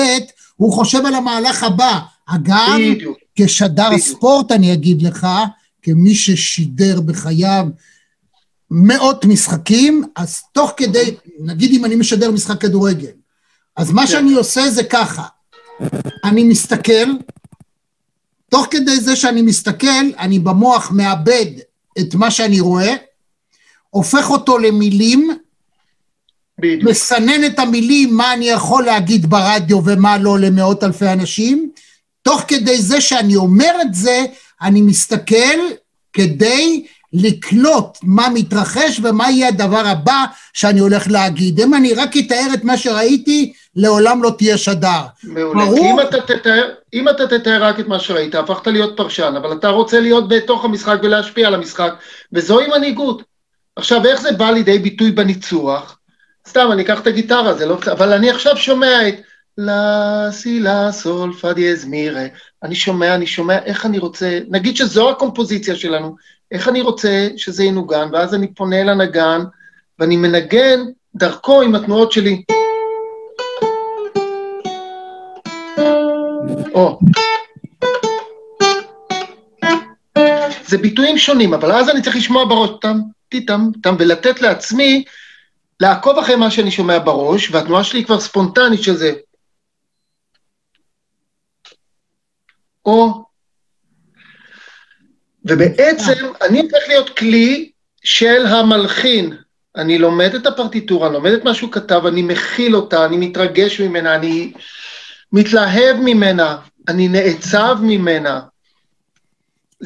[0.56, 1.98] הוא חושב על המהלך הבא.
[2.26, 4.02] אגב, בדיוק, כשדר בדיוק.
[4.02, 5.26] ספורט אני אגיד לך,
[5.82, 7.66] כמי ששידר בחייו
[8.70, 13.10] מאות משחקים, אז תוך כדי, נגיד אם אני משדר משחק כדורגל,
[13.76, 14.06] אז מה כן.
[14.08, 15.22] שאני עושה זה ככה,
[16.24, 17.12] אני מסתכל,
[18.48, 21.46] תוך כדי זה שאני מסתכל, אני במוח מאבד
[21.98, 22.94] את מה שאני רואה,
[23.96, 25.30] הופך אותו למילים,
[26.58, 26.90] בדיוק.
[26.90, 31.70] מסנן את המילים, מה אני יכול להגיד ברדיו ומה לא למאות אלפי אנשים,
[32.22, 34.24] תוך כדי זה שאני אומר את זה,
[34.62, 35.58] אני מסתכל
[36.12, 41.60] כדי לקלוט מה מתרחש ומה יהיה הדבר הבא שאני הולך להגיד.
[41.60, 45.00] אם אני רק אתאר את מה שראיתי, לעולם לא תהיה שדר.
[45.24, 45.64] מעולה.
[45.64, 45.90] ברור?
[45.92, 49.68] אם אתה, תתאר, אם אתה תתאר רק את מה שראית, הפכת להיות פרשן, אבל אתה
[49.68, 51.94] רוצה להיות בתוך המשחק ולהשפיע על המשחק,
[52.32, 53.35] וזוהי מנהיגות.
[53.76, 55.98] עכשיו, איך זה בא לידי ביטוי בניצוח?
[56.48, 57.78] סתם, אני אקח את הגיטרה, זה לא...
[57.92, 59.14] אבל אני עכשיו שומע את
[59.58, 62.26] לה, סי, לה, סול, פא דיאז, מירה.
[62.62, 66.16] אני שומע, אני שומע איך אני רוצה, נגיד שזו הקומפוזיציה שלנו,
[66.52, 69.40] איך אני רוצה שזה ינוגן, ואז אני פונה אל הנגן,
[69.98, 70.80] ואני מנגן
[71.14, 72.42] דרכו עם התנועות שלי.
[76.74, 76.98] או.
[80.66, 83.00] זה ביטויים שונים, אבל אז אני צריך לשמוע בראש טם,
[83.40, 85.04] טיטם, טם, ולתת לעצמי
[85.80, 89.12] לעקוב אחרי מה שאני שומע בראש, והתנועה שלי כבר ספונטנית של זה.
[92.86, 93.24] או...
[95.44, 97.70] ובעצם אני הופך להיות כלי
[98.04, 99.36] של המלחין.
[99.76, 103.80] אני לומד את הפרטיטורה, אני לומד את מה שהוא כתב, אני מכיל אותה, אני מתרגש
[103.80, 104.52] ממנה, אני
[105.32, 106.56] מתלהב ממנה,
[106.88, 108.40] אני נעצב ממנה.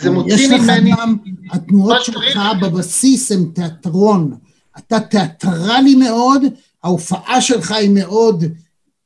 [0.02, 0.56] זה מוציא ממני...
[0.56, 1.16] יש לך גם,
[1.50, 4.36] התנועות שלך בבסיס הן תיאטרון.
[4.78, 6.42] אתה תיאטרלי מאוד,
[6.84, 8.44] ההופעה שלך היא מאוד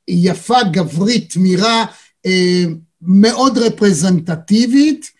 [0.09, 1.85] יפה, גברית, תמירה,
[2.26, 2.64] אה,
[3.02, 5.11] מאוד רפרזנטטיבית,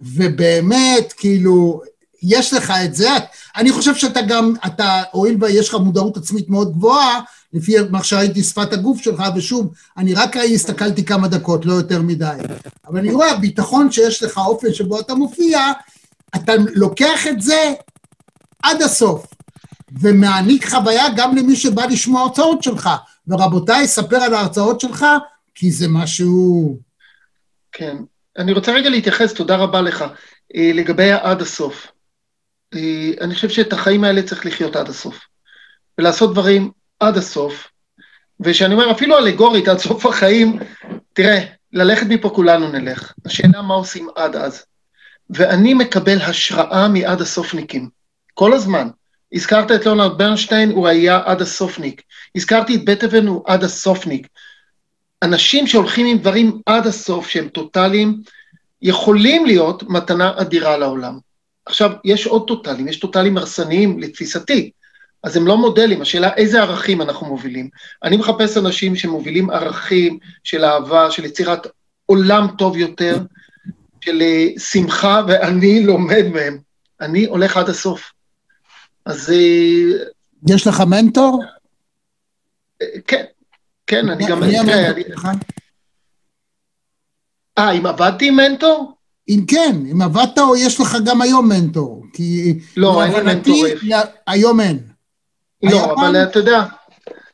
[0.00, 1.80] ובאמת, כאילו,
[2.22, 3.08] יש לך את זה.
[3.56, 7.20] אני חושב שאתה גם, אתה, הואיל ויש לך מודעות עצמית מאוד גבוהה,
[7.52, 12.38] לפי מה שראיתי שפת הגוף שלך, ושוב, אני רק הסתכלתי כמה דקות, לא יותר מדי.
[12.86, 15.72] אבל אני רואה, הביטחון שיש לך, האופן שבו אתה מופיע,
[16.36, 17.72] אתה לוקח את זה
[18.62, 19.26] עד הסוף,
[20.00, 22.90] ומעניק חוויה גם למי שבא לשמוע הרצאות שלך.
[23.28, 25.06] ורבותיי, ספר על ההרצאות שלך,
[25.54, 26.78] כי זה משהו...
[27.72, 27.96] כן.
[28.38, 30.04] אני רוצה רגע להתייחס, תודה רבה לך,
[30.56, 31.86] אה, לגבי עד הסוף.
[32.74, 35.18] אה, אני חושב שאת החיים האלה צריך לחיות עד הסוף.
[35.98, 37.68] ולעשות דברים עד הסוף,
[38.40, 40.58] וכשאני אומר אפילו אלגורית עד סוף החיים,
[41.12, 43.12] תראה, ללכת מפה כולנו נלך.
[43.26, 44.64] השאלה מה עושים עד אז.
[45.30, 47.88] ואני מקבל השראה מעד הסופניקים,
[48.34, 48.88] כל הזמן.
[49.32, 52.02] הזכרת את ליאונרד ברנשטיין, הוא היה עד הסופניק.
[52.34, 54.26] הזכרתי את בטהבן, הוא עד הסופניק.
[55.22, 58.22] אנשים שהולכים עם דברים עד הסוף, שהם טוטאליים,
[58.82, 61.18] יכולים להיות מתנה אדירה לעולם.
[61.68, 64.70] עכשיו, יש עוד טוטאלים, יש טוטאלים הרסניים לתפיסתי,
[65.24, 67.68] אז הם לא מודלים, השאלה איזה ערכים אנחנו מובילים.
[68.02, 71.66] אני מחפש אנשים שמובילים ערכים של אהבה, של יצירת
[72.06, 73.18] עולם טוב יותר,
[74.00, 76.58] של אה, שמחה, ואני לומד מהם.
[77.00, 78.12] אני הולך עד הסוף.
[79.04, 79.30] אז...
[79.30, 80.06] אה,
[80.48, 81.42] יש לך מנטור?
[83.06, 83.24] כן,
[83.86, 84.40] כן, אני גם...
[84.40, 85.28] מי המנטור שלך?
[87.58, 88.97] אה, אם עבדתי עם מנטור?
[89.28, 92.58] אם כן, אם עבדת או יש לך גם היום מנטור, כי...
[92.76, 93.64] לא, אין לי מנטור.
[94.26, 94.78] היום אין.
[95.62, 96.64] לא, אבל אתה יודע,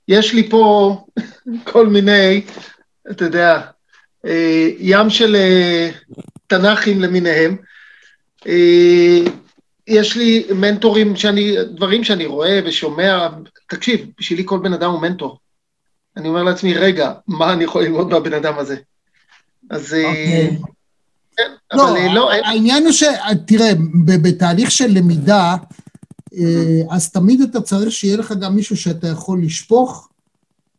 [0.08, 0.96] יש לי פה
[1.72, 2.42] כל מיני,
[3.10, 3.60] אתה יודע,
[4.26, 5.90] אה, ים של אה,
[6.46, 7.56] תנ"כים למיניהם.
[8.46, 9.20] אה,
[9.86, 13.28] יש לי מנטורים שאני, דברים שאני רואה ושומע,
[13.68, 15.38] תקשיב, בשבילי כל בן אדם הוא מנטור.
[16.16, 18.76] אני אומר לעצמי, רגע, מה אני יכול ללמוד מהבן אדם הזה?
[19.70, 19.94] אז...
[19.94, 20.58] אוקיי.
[21.36, 22.32] כן, לא, אבל לא...
[22.32, 23.04] העניין הוא ש...
[23.46, 23.72] תראה,
[24.04, 25.56] בתהליך של למידה,
[26.34, 30.08] אה, אז תמיד אתה צריך שיהיה לך גם מישהו שאתה יכול לשפוך,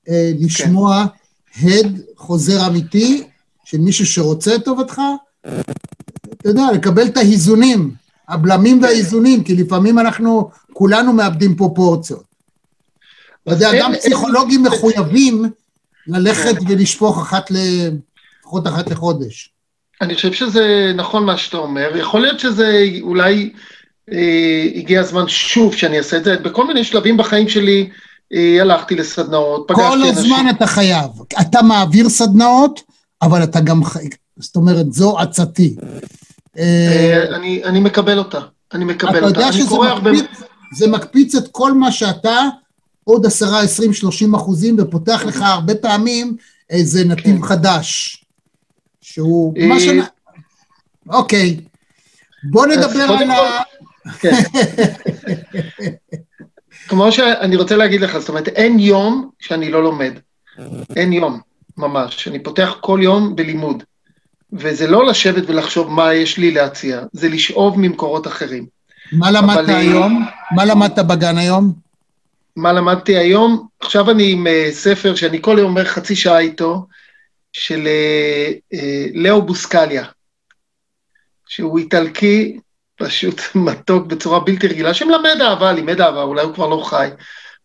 [0.09, 1.05] אה, לשמוע
[1.53, 1.67] כן.
[1.67, 3.23] הד חוזר אמיתי
[3.65, 5.01] של מישהו שרוצה את טובתך,
[5.41, 7.93] אתה יודע, לקבל את האיזונים,
[8.27, 8.83] הבלמים כן.
[8.83, 12.23] והאיזונים, כי לפעמים אנחנו כולנו מאבדים פרופורציות.
[13.43, 15.45] אתה יודע, גם פסיכולוגים מחויבים
[16.07, 16.65] ללכת כן.
[16.67, 17.57] ולשפוך אחת ל...
[18.39, 19.54] לפחות אחת לחודש.
[20.01, 23.51] אני חושב שזה נכון מה שאתה אומר, יכול להיות שזה אולי
[24.11, 27.89] אה, הגיע הזמן שוב שאני אעשה את זה, בכל מיני שלבים בחיים שלי
[28.33, 30.13] אה, הלכתי לסדנאות, פגשתי אנשים.
[30.13, 31.09] כל הזמן אתה חייב,
[31.41, 32.81] אתה מעביר סדנאות,
[33.21, 35.75] אבל אתה גם חייב, זאת אומרת, זו עצתי.
[36.57, 38.39] אה, אני, אני מקבל אותה,
[38.73, 39.29] אני מקבל אותה.
[39.29, 40.25] אתה יודע שזה מקפיץ,
[40.77, 42.39] זה מקפיץ את כל מה שאתה,
[43.03, 46.35] עוד עשרה, עשרים, שלושים אחוזים, ופותח לך הרבה פעמים
[46.69, 47.45] איזה נתיב כן.
[47.45, 48.24] חדש.
[49.07, 49.87] שהוא, מה ש...
[51.09, 51.57] אוקיי,
[52.43, 53.61] בוא נדבר על ה...
[54.19, 54.31] כן.
[56.87, 60.13] כמו שאני רוצה להגיד לך, זאת אומרת, אין יום שאני לא לומד.
[60.95, 61.39] אין יום,
[61.77, 62.27] ממש.
[62.27, 63.83] אני פותח כל יום בלימוד.
[64.53, 68.65] וזה לא לשבת ולחשוב מה יש לי להציע, זה לשאוב ממקורות אחרים.
[69.11, 70.25] מה למדת היום?
[70.51, 71.73] מה למדת בגן היום?
[72.55, 73.67] מה למדתי היום?
[73.79, 76.87] עכשיו אני עם uh, ספר שאני כל יום אומר חצי שעה איתו,
[77.57, 78.77] של uh, uh,
[79.13, 80.05] לאו בוסקליה,
[81.47, 82.59] שהוא איטלקי
[82.95, 87.09] פשוט מתוק בצורה בלתי רגילה, שמלמד אהבה, לימד אהבה, אולי הוא כבר לא חי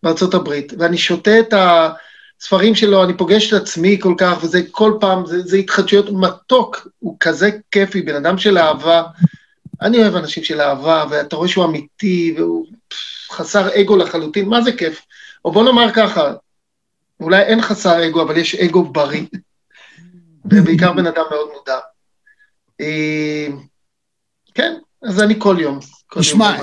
[0.02, 4.92] בארצות הברית, ואני שותה את הספרים שלו, אני פוגש את עצמי כל כך, וזה כל
[5.00, 9.02] פעם, זה, זה התחדשויות, מתוק, הוא כזה כיפי, בן אדם של אהבה.
[9.82, 12.66] אני אוהב אנשים של אהבה, ואתה רואה שהוא אמיתי, והוא
[13.30, 15.02] חסר אגו לחלוטין, מה זה כיף?
[15.44, 16.32] או בוא נאמר ככה,
[17.20, 19.22] אולי אין חסר אגו, אבל יש אגו בריא,
[20.52, 21.78] ובעיקר בן אדם מאוד מודע.
[22.80, 23.46] אה,
[24.54, 25.78] כן, אז אני כל יום.
[26.18, 26.56] תשמע,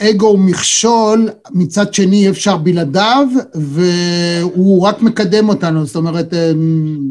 [0.00, 6.52] אגו הוא מכשול, מצד שני אי אפשר בלעדיו, והוא רק מקדם אותנו, זאת אומרת, אה,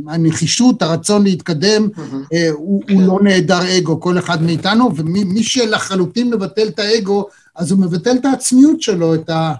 [0.08, 1.88] הנחישות, הרצון להתקדם,
[2.34, 2.98] אה, הוא כן.
[2.98, 8.26] לא נעדר אגו, כל אחד מאיתנו, ומי שלחלוטין מבטל את האגו, אז הוא מבטל את
[8.26, 9.54] העצמיות שלו, את ה...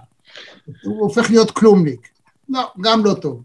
[0.84, 2.08] הוא הופך להיות כלומניק.
[2.48, 3.42] לא, גם לא טוב.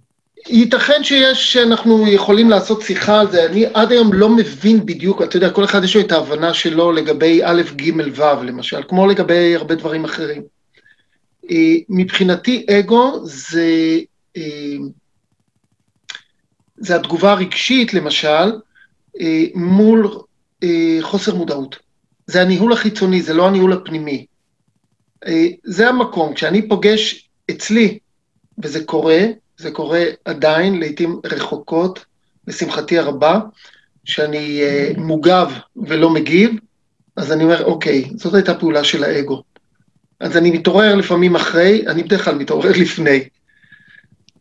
[0.47, 5.37] ייתכן שיש, שאנחנו יכולים לעשות שיחה על זה, אני עד היום לא מבין בדיוק, אתה
[5.37, 9.55] יודע, כל אחד יש לו את ההבנה שלו לגבי א', ג', ו', למשל, כמו לגבי
[9.55, 10.41] הרבה דברים אחרים.
[11.51, 13.99] אה, מבחינתי אגו זה,
[14.37, 14.75] אה,
[16.77, 18.51] זה התגובה הרגשית, למשל,
[19.19, 20.19] אה, מול
[21.01, 21.79] חוסר מודעות.
[22.27, 24.25] זה הניהול החיצוני, זה לא הניהול הפנימי.
[25.63, 27.99] זה המקום, כשאני פוגש אצלי,
[28.63, 29.19] וזה קורה,
[29.57, 32.05] זה קורה עדיין, לעיתים רחוקות,
[32.47, 33.39] לשמחתי הרבה,
[34.05, 36.51] שאני uh, מוגב ולא מגיב,
[37.17, 39.43] אז אני אומר, אוקיי, זאת הייתה פעולה של האגו.
[40.19, 43.23] אז אני מתעורר לפעמים אחרי, אני בדרך כלל מתעורר לפני.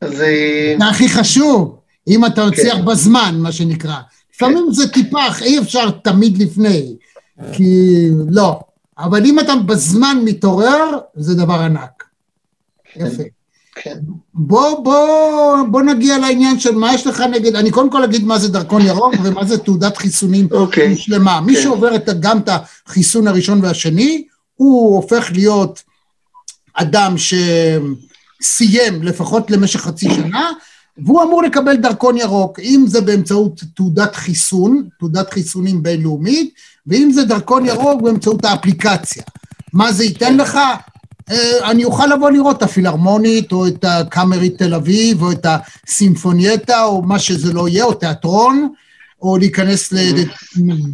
[0.00, 0.20] אז...
[0.22, 2.84] אה, זה הכי חשוב, אם אתה מצליח כן.
[2.84, 3.96] בזמן, מה שנקרא.
[4.34, 4.72] לפעמים כן.
[4.72, 6.96] זה טיפה, אי אפשר תמיד לפני,
[7.52, 8.60] כי לא.
[8.98, 12.04] אבל אם אתה בזמן מתעורר, זה דבר ענק.
[12.84, 13.06] כן.
[13.06, 13.22] יפה.
[13.74, 13.98] כן.
[14.34, 18.38] בוא, בוא, בוא נגיע לעניין של מה יש לך נגד, אני קודם כל אגיד מה
[18.38, 20.54] זה דרכון ירוק ומה זה תעודת חיסונים okay.
[20.54, 20.96] אוקיי.
[20.96, 21.38] שלמה.
[21.38, 21.40] Okay.
[21.40, 21.62] מי כן.
[21.62, 22.48] שעובר את, גם את
[22.86, 25.82] החיסון הראשון והשני, הוא הופך להיות
[26.74, 27.14] אדם
[28.42, 30.50] שסיים לפחות למשך חצי שנה,
[30.98, 36.54] והוא אמור לקבל דרכון ירוק, אם זה באמצעות תעודת חיסון, תעודת חיסונים בינלאומית,
[36.86, 39.22] ואם זה דרכון ירוק באמצעות האפליקציה.
[39.72, 40.58] מה זה ייתן לך?
[41.30, 46.84] אה, אני אוכל לבוא לראות את הפילהרמונית, או את הקאמרית תל אביב, או את הסימפונייטה,
[46.84, 48.68] או מה שזה לא יהיה, או תיאטרון,
[49.22, 49.98] או להיכנס ל...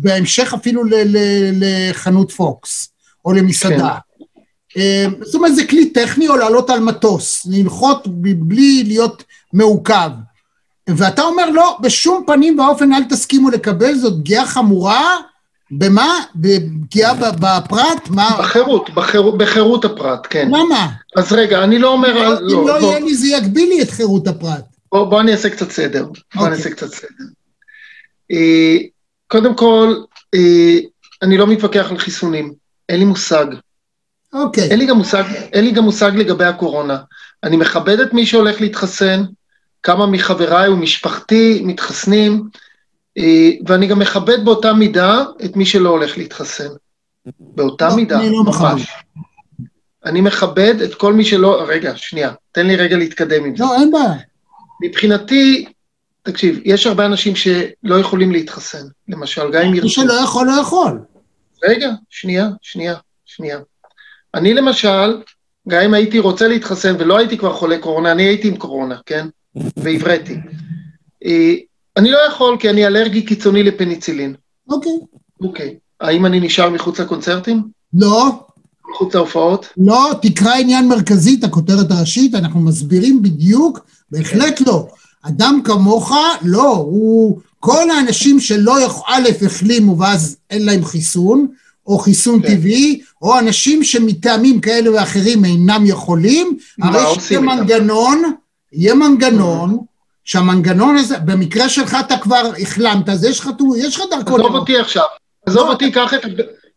[0.00, 0.94] בהמשך אפילו ל...
[0.94, 1.16] ל...
[1.60, 2.88] לחנות פוקס,
[3.24, 3.98] או למסעדה.
[4.68, 4.80] כן.
[4.80, 10.10] אה, זאת אומרת, זה כלי טכני, או לעלות על מטוס, לנחות בלי להיות מעוכב.
[10.88, 15.16] ואתה אומר, לא, בשום פנים ואופן אל תסכימו לקבל, זאת פגיעה חמורה,
[15.70, 16.20] במה?
[16.34, 18.08] בפגיעה בפרט?
[18.08, 18.36] מה?
[18.38, 20.48] בחירות, בחיר, בחירות הפרט, כן.
[20.48, 20.88] למה?
[21.16, 22.38] אז רגע, אני לא אומר...
[22.38, 24.64] אם לא, לא יהיה לי, זה יגביל לי את חירות הפרט.
[24.92, 26.04] בוא, בוא אני אעשה קצת סדר.
[26.04, 26.58] בוא אני אוקיי.
[26.58, 27.24] אעשה קצת סדר.
[28.32, 28.76] אה,
[29.28, 29.94] קודם כל,
[30.34, 30.78] אה,
[31.22, 32.52] אני לא מתווכח על חיסונים,
[32.88, 33.46] אין לי מושג.
[34.32, 34.70] אוקיי.
[34.70, 36.98] אין לי גם מושג, אין לי גם מושג לגבי הקורונה.
[37.44, 39.22] אני מכבד את מי שהולך להתחסן,
[39.82, 42.42] כמה מחבריי ומשפחתי מתחסנים,
[43.66, 46.68] ואני גם מכבד באותה מידה את מי שלא הולך להתחסן.
[47.40, 48.86] באותה לא, מידה, לא ממש.
[50.04, 51.64] אני מכבד את כל מי שלא...
[51.68, 53.64] רגע, שנייה, תן לי רגע להתקדם עם זה.
[53.64, 54.14] לא, אין בעיה.
[54.82, 55.66] מבחינתי,
[56.22, 59.86] תקשיב, יש הרבה אנשים שלא יכולים להתחסן, למשל, גם אם ירצו.
[59.86, 61.00] מי שלא יכול, לא יכול.
[61.64, 63.58] רגע, שנייה, שנייה, שנייה.
[64.34, 65.22] אני למשל,
[65.68, 69.26] גם אם הייתי רוצה להתחסן ולא הייתי כבר חולה קורונה, אני הייתי עם קורונה, כן?
[69.76, 70.36] והבראתי.
[72.00, 74.34] אני לא יכול כי אני אלרגי קיצוני לפניצילין.
[74.68, 74.98] אוקיי.
[75.40, 75.76] אוקיי.
[76.00, 77.62] האם אני נשאר מחוץ לקונצרטים?
[77.94, 78.30] לא.
[78.90, 79.68] מחוץ להופעות?
[79.76, 84.86] לא, תקרא עניין מרכזי, את הכותרת הראשית, אנחנו מסבירים בדיוק, בהחלט לא.
[85.22, 87.40] אדם כמוך, לא, הוא...
[87.58, 91.46] כל האנשים שלא א', החלימו ואז אין להם חיסון,
[91.86, 92.48] או חיסון כן.
[92.48, 98.22] טבעי, או אנשים שמטעמים כאלה ואחרים אינם יכולים, הרי שיהיה מנגנון,
[98.72, 99.78] יהיה מנגנון
[100.24, 104.40] שהמנגנון הזה, במקרה שלך אתה כבר החלמת, אז יש לך, יש לך דרכון.
[104.40, 105.04] עזוב אותי עכשיו,
[105.46, 106.20] עזוב לא, אותי, קח את...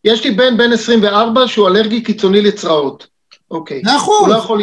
[0.04, 3.06] יש לי בן בן 24 שהוא אלרגי קיצוני לצרעות.
[3.50, 3.82] אוקיי.
[3.84, 4.20] נכון.
[4.20, 4.62] הוא לא יכול,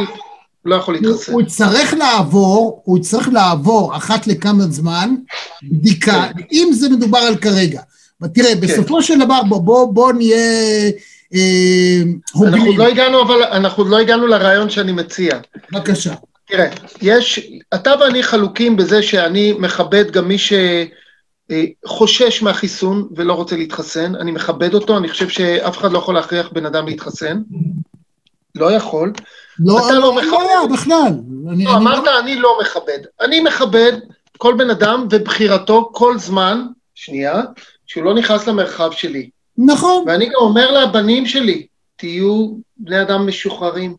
[0.66, 1.32] לא יכול להתחסן.
[1.32, 5.16] הוא יצטרך לעבור, הוא יצטרך לעבור אחת לכמה זמן
[5.64, 6.44] בדיקה, כן.
[6.52, 7.82] אם זה מדובר על כרגע.
[8.34, 8.62] תראה, כן.
[8.62, 10.38] בסופו של דבר, בוא, נהיה
[11.34, 12.02] אה.
[12.44, 15.40] אנחנו לא הגענו, אבל אנחנו לא הגענו לרעיון שאני מציע.
[15.72, 16.14] בבקשה.
[16.52, 16.70] תראה,
[17.02, 20.38] יש, אתה ואני חלוקים בזה שאני מכבד גם מי
[21.88, 26.50] שחושש מהחיסון ולא רוצה להתחסן, אני מכבד אותו, אני חושב שאף אחד לא יכול להכריח
[26.52, 27.42] בן אדם להתחסן.
[28.56, 29.14] לא יכול.
[29.60, 30.32] לא, אתה לא, לא מכבד.
[30.32, 31.12] לא, בכלל.
[31.50, 32.20] אני, לא, אני אמרת, לא...
[32.20, 33.00] אני לא מכבד.
[33.22, 33.94] אני מכבד
[34.38, 37.42] כל בן אדם ובחירתו כל זמן, שנייה,
[37.88, 39.30] שהוא לא נכנס למרחב שלי.
[39.58, 40.04] נכון.
[40.08, 43.96] ואני גם אומר לבנים שלי, תהיו בני אדם משוחררים,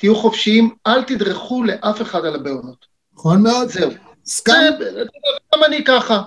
[0.00, 2.86] תהיו חופשיים, אל תדרכו לאף אחד על הבעונות.
[3.14, 3.68] נכון מאוד.
[3.68, 3.90] זהו.
[4.26, 4.52] סתם.
[5.54, 6.22] גם אני ככה.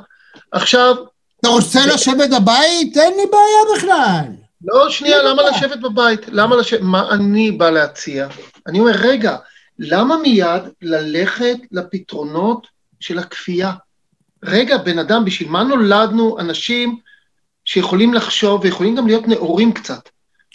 [0.52, 0.96] עכשיו...
[1.40, 2.98] אתה רוצה לשבת בבית?
[2.98, 4.26] אין לי בעיה בכלל.
[4.64, 6.20] לא, שנייה, למה לשבת בבית?
[6.28, 6.82] למה לשבת?
[6.82, 8.28] מה אני בא להציע?
[8.68, 9.38] אני אומר, רגע,
[9.80, 12.68] למה מיד ללכת לפתרונות
[13.00, 13.74] של הכפייה?
[14.44, 17.00] רגע, בן אדם, בשביל מה נולדנו אנשים
[17.66, 20.10] שיכולים לחשוב ויכולים גם להיות נאורים קצת?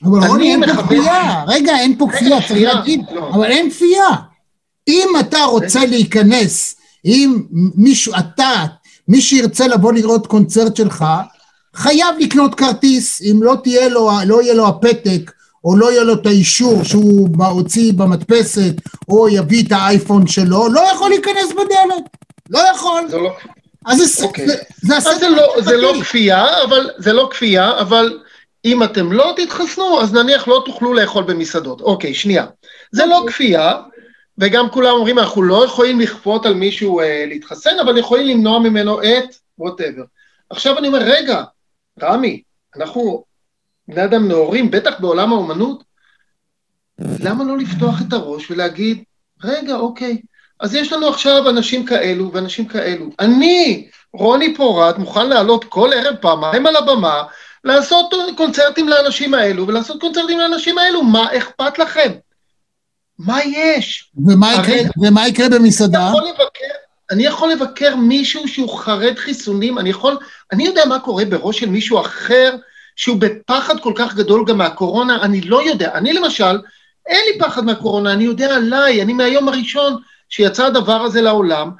[0.05, 1.45] אבל רוני, אין פה כפייה.
[1.47, 3.31] רגע, אין פה כפייה, צריך להגיד, לא.
[3.35, 4.09] אבל אין כפייה.
[4.89, 7.43] אם אתה רוצה להיכנס, אם
[7.75, 8.65] מישהו, אתה,
[9.09, 11.05] מי שירצה לבוא לראות קונצרט שלך,
[11.75, 15.33] חייב לקנות כרטיס, אם לא תהיה לו, לא יהיה לו הפתק,
[15.65, 18.75] או לא יהיה לו את האישור שהוא הוציא במדפסת,
[19.09, 22.05] או יביא את האייפון שלו, לא יכול להיכנס בדלת.
[22.51, 23.03] לא יכול.
[23.09, 23.31] זה לא...
[23.87, 24.47] אז זה, אוקיי.
[24.47, 28.19] זה, זה, זה, זה, לא, זה לא כפייה, אבל זה לא כפייה, אבל
[28.65, 31.81] אם אתם לא תתחסנו, אז נניח לא תוכלו לאכול במסעדות.
[31.81, 32.47] אוקיי, שנייה.
[32.93, 33.25] זה לא.
[33.29, 33.73] כפייה,
[34.39, 39.03] וגם כולם אומרים, אנחנו לא יכולים לכפות על מישהו אה, להתחסן, אבל יכולים למנוע ממנו
[39.03, 40.03] את ווטאבר.
[40.51, 41.43] עכשיו אני אומר, רגע,
[42.03, 42.43] רמי,
[42.77, 43.25] אנחנו
[43.89, 45.85] בני אדם נאורים, בטח בעולם האומנות,
[46.99, 49.03] למה לא לפתוח את הראש ולהגיד,
[49.45, 50.19] רגע, אוקיי,
[50.61, 53.07] אז יש לנו עכשיו אנשים כאלו ואנשים כאלו.
[53.21, 57.23] אני, רוני פורט, מוכן לעלות כל ערב פעמיים על הבמה,
[57.65, 62.13] לעשות קונצרטים לאנשים האלו ולעשות קונצרטים לאנשים האלו, מה אכפת לכם?
[63.19, 64.11] מה יש?
[64.27, 65.99] ומה יקרה, ומה יקרה במסעדה?
[65.99, 66.75] אני יכול, לבקר,
[67.11, 70.19] אני יכול לבקר מישהו שהוא חרד חיסונים, אני יכול,
[70.53, 72.57] אני יודע מה קורה בראש של מישהו אחר
[72.97, 75.95] שהוא בפחד כל כך גדול גם מהקורונה, אני לא יודע.
[75.95, 76.59] אני למשל,
[77.07, 79.97] אין לי פחד מהקורונה, אני יודע עליי, אני מהיום הראשון
[80.29, 81.71] שיצא הדבר הזה לעולם,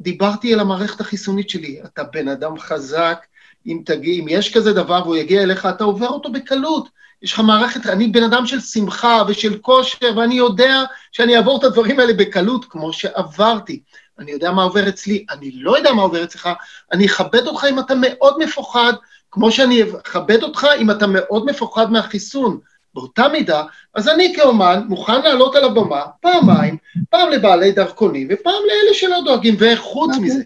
[0.00, 1.80] דיברתי על המערכת החיסונית שלי.
[1.84, 3.26] אתה בן אדם חזק,
[3.66, 6.88] אם תגיע, אם יש כזה דבר והוא יגיע אליך, אתה עובר אותו בקלות.
[7.22, 10.82] יש לך מערכת, אני בן אדם של שמחה ושל כושר, ואני יודע
[11.12, 13.80] שאני אעבור את הדברים האלה בקלות, כמו שעברתי.
[14.18, 16.48] אני יודע מה עובר אצלי, אני לא יודע מה עובר אצלך,
[16.92, 18.92] אני אכבד אותך אם אתה מאוד מפוחד,
[19.30, 22.60] כמו שאני אכבד אותך אם אתה מאוד מפוחד מהחיסון.
[22.94, 23.62] באותה מידה,
[23.94, 26.76] אז אני כאומן מוכן לעלות על הבמה פעמיים,
[27.10, 30.10] פעם לבעלי דרכונים ופעם לאלה שלא דואגים, וחוץ.
[30.14, 30.24] אוקיי.
[30.24, 30.42] מזה,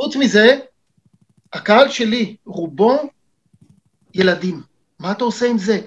[0.00, 0.58] חוץ מזה,
[1.52, 3.10] הקהל שלי, רובו
[4.14, 4.60] ילדים.
[4.98, 5.80] מה אתה עושה עם זה?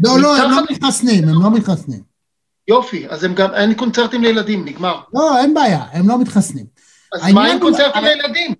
[0.00, 2.00] לא, לא, הם לא מתחסנים, הם לא מתחסנים.
[2.68, 5.00] יופי, אז הם גם, אין קונצרטים לילדים, נגמר.
[5.14, 6.66] לא, אין בעיה, הם לא מתחסנים.
[7.14, 8.54] אז מה עם קונצרטים לילדים?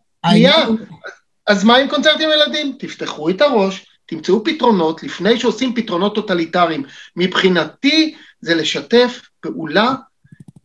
[1.46, 2.76] אז מה עם קונצרטים לילדים?
[2.78, 6.84] תפתחו את הראש, תמצאו פתרונות לפני שעושים פתרונות טוטליטריים.
[7.16, 9.94] מבחינתי זה לשתף פעולה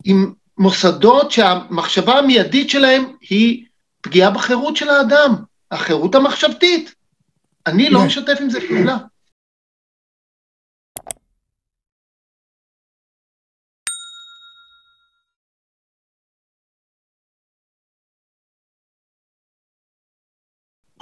[0.04, 3.64] עם מוסדות שהמחשבה המיידית שלהם היא
[4.00, 5.34] פגיעה בחירות של האדם,
[5.70, 6.94] החירות המחשבתית.
[7.66, 8.96] אני לא משתף עם זה פעולה.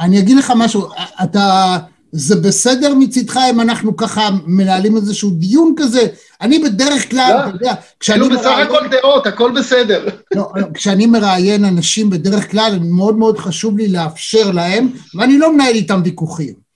[0.01, 0.89] אני אגיד לך משהו,
[1.25, 1.77] אתה,
[2.17, 6.07] זה בסדר מצידך אם אנחנו ככה מנהלים איזשהו דיון כזה?
[6.41, 10.07] אני בדרך כלל, לא, אתה יודע, כשאני כאילו בסך הכל דעות, הכל בסדר.
[10.35, 15.53] לא, לא, כשאני מראיין אנשים בדרך כלל, מאוד מאוד חשוב לי לאפשר להם, ואני לא
[15.53, 16.67] מנהל איתם ויכוחים.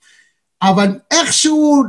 [0.61, 1.83] אבל איכשהו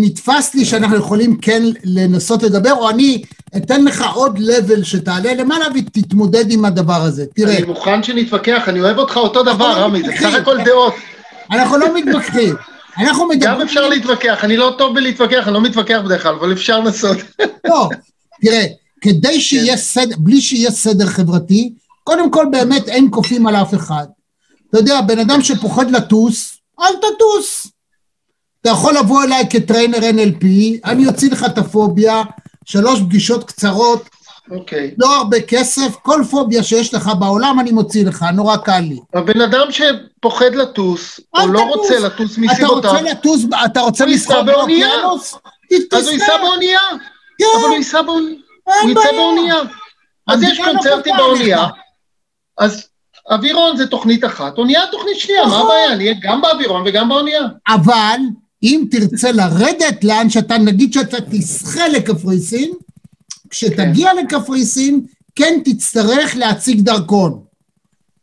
[0.00, 3.22] נתפס לי שאנחנו יכולים כן לנסות לדבר, או אני
[3.56, 7.24] אתן לך עוד לבל שתעלה למעלה ותתמודד עם הדבר הזה.
[7.34, 7.56] תראה.
[7.56, 10.94] אני מוכן שנתווכח, אני אוהב אותך אותו דבר, לא רמי, זה בסך הכל דעות.
[11.50, 12.54] אנחנו לא מתווכחים.
[12.98, 13.54] אנחנו מדברים...
[13.54, 17.18] גם אפשר להתווכח, אני לא טוב בלהתווכח, אני לא מתווכח בדרך כלל, אבל אפשר לנסות.
[17.64, 17.88] לא,
[18.42, 18.64] תראה,
[19.00, 21.72] כדי שיהיה סדר, בלי שיהיה סדר חברתי,
[22.04, 24.06] קודם כל באמת אין כופים על אף אחד.
[24.70, 27.66] אתה יודע, בן אדם שפוחד לטוס, אל תטוס.
[28.60, 30.44] אתה יכול לבוא אליי כטריינר NLP,
[30.84, 32.22] אני אוציא לך את הפוביה,
[32.64, 34.08] שלוש פגישות קצרות,
[34.50, 34.94] אוקיי.
[34.98, 38.98] לא הרבה כסף, כל פוביה שיש לך בעולם אני מוציא לך, נורא קל לי.
[39.14, 44.42] הבן אדם שפוחד לטוס, או לא רוצה לטוס מסיבותיו, אתה רוצה לטוס, אתה רוצה לנסוע
[44.42, 44.90] באונייה,
[45.92, 46.80] אז הוא ייסע באונייה,
[47.38, 47.44] כן.
[47.58, 49.56] אבל הוא ייסע באונייה, הוא ייסע באונייה.
[50.26, 51.66] אז יש קונצרטים באונייה,
[52.58, 52.88] אז
[53.30, 55.60] אווירון זה תוכנית אחת, אונייה תוכנית שנייה, מה נכון.
[55.62, 55.96] הבעיה?
[55.96, 57.42] נהיה גם באווירון וגם באונייה.
[57.68, 58.18] אבל
[58.62, 62.72] אם תרצה לרדת לאן שאתה, נגיד שאתה תסחה לקפריסין,
[63.52, 64.16] כשתגיע כן.
[64.24, 65.00] לקפריסין,
[65.34, 67.40] כן תצטרך להציג דרכון.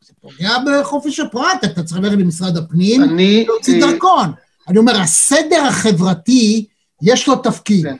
[0.02, 3.46] זה פוגע בחופש הפרט, אתה צריך ללכת למשרד הפנים, אני...
[3.48, 4.32] להוציא אה, דרכון.
[4.68, 6.66] אני אומר, הסדר החברתי,
[7.02, 7.86] יש לו תפקיד.
[7.86, 7.96] כן.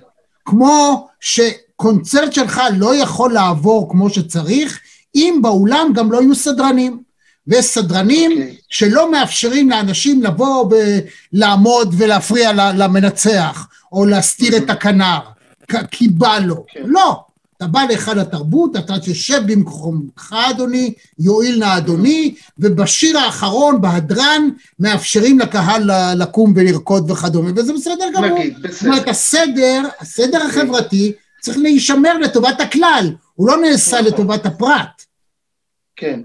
[0.46, 4.80] כמו שקונצרט שלך לא יכול לעבור כמו שצריך,
[5.16, 7.04] אם באולם גם לא יהיו סדרנים.
[7.48, 8.36] וסדרנים okay.
[8.36, 8.56] אוקיי.
[8.70, 10.72] שלא מאפשרים לאנשים לבוא
[11.34, 14.64] ולעמוד ולהפריע למנצח, או להסתיר mm-hmm.
[14.64, 15.20] את הכנר,
[15.92, 16.66] כי בא לו.
[16.68, 16.84] כן.
[16.86, 17.24] לא.
[17.58, 24.50] אתה בא להיכל התרבות, אתה תשב במקומך אדוני, יועיל נא אדוני, ובשיר האחרון, בהדרן,
[24.80, 28.40] מאפשרים לקהל לקום ולרקוד וכדומה, וזה בסדר גמור.
[28.40, 28.72] נגיד, בסדר.
[28.72, 34.14] זאת אומרת, הסדר, הסדר החברתי צריך להישמר לטובת הכלל, הוא לא נעשה נכון.
[34.14, 35.04] לטובת הפרט.
[35.96, 36.20] כן.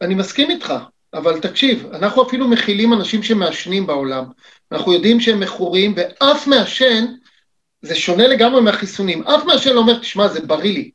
[0.00, 0.74] אני מסכים איתך,
[1.14, 4.24] אבל תקשיב, אנחנו אפילו מכילים אנשים שמעשנים בעולם.
[4.72, 7.04] אנחנו יודעים שהם מכורים, ואף מעשן
[7.84, 9.22] זה שונה לגמרי מהחיסונים.
[9.22, 10.90] אף מעשן לא אומר, תשמע, זה בריא לי.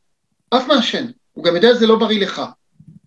[0.50, 1.06] אף מעשן.
[1.34, 2.42] הוא גם יודע שזה לא בריא לך,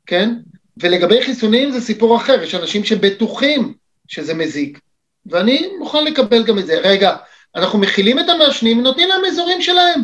[0.07, 0.35] כן?
[0.77, 3.75] ולגבי חיסונים זה סיפור אחר, יש אנשים שבטוחים
[4.09, 4.81] שזה מזיק,
[5.27, 6.79] ואני מוכן לקבל גם את זה.
[6.79, 7.17] רגע,
[7.57, 10.01] אנחנו מכילים את המעשנים ונותנים להם אזורים שלהם,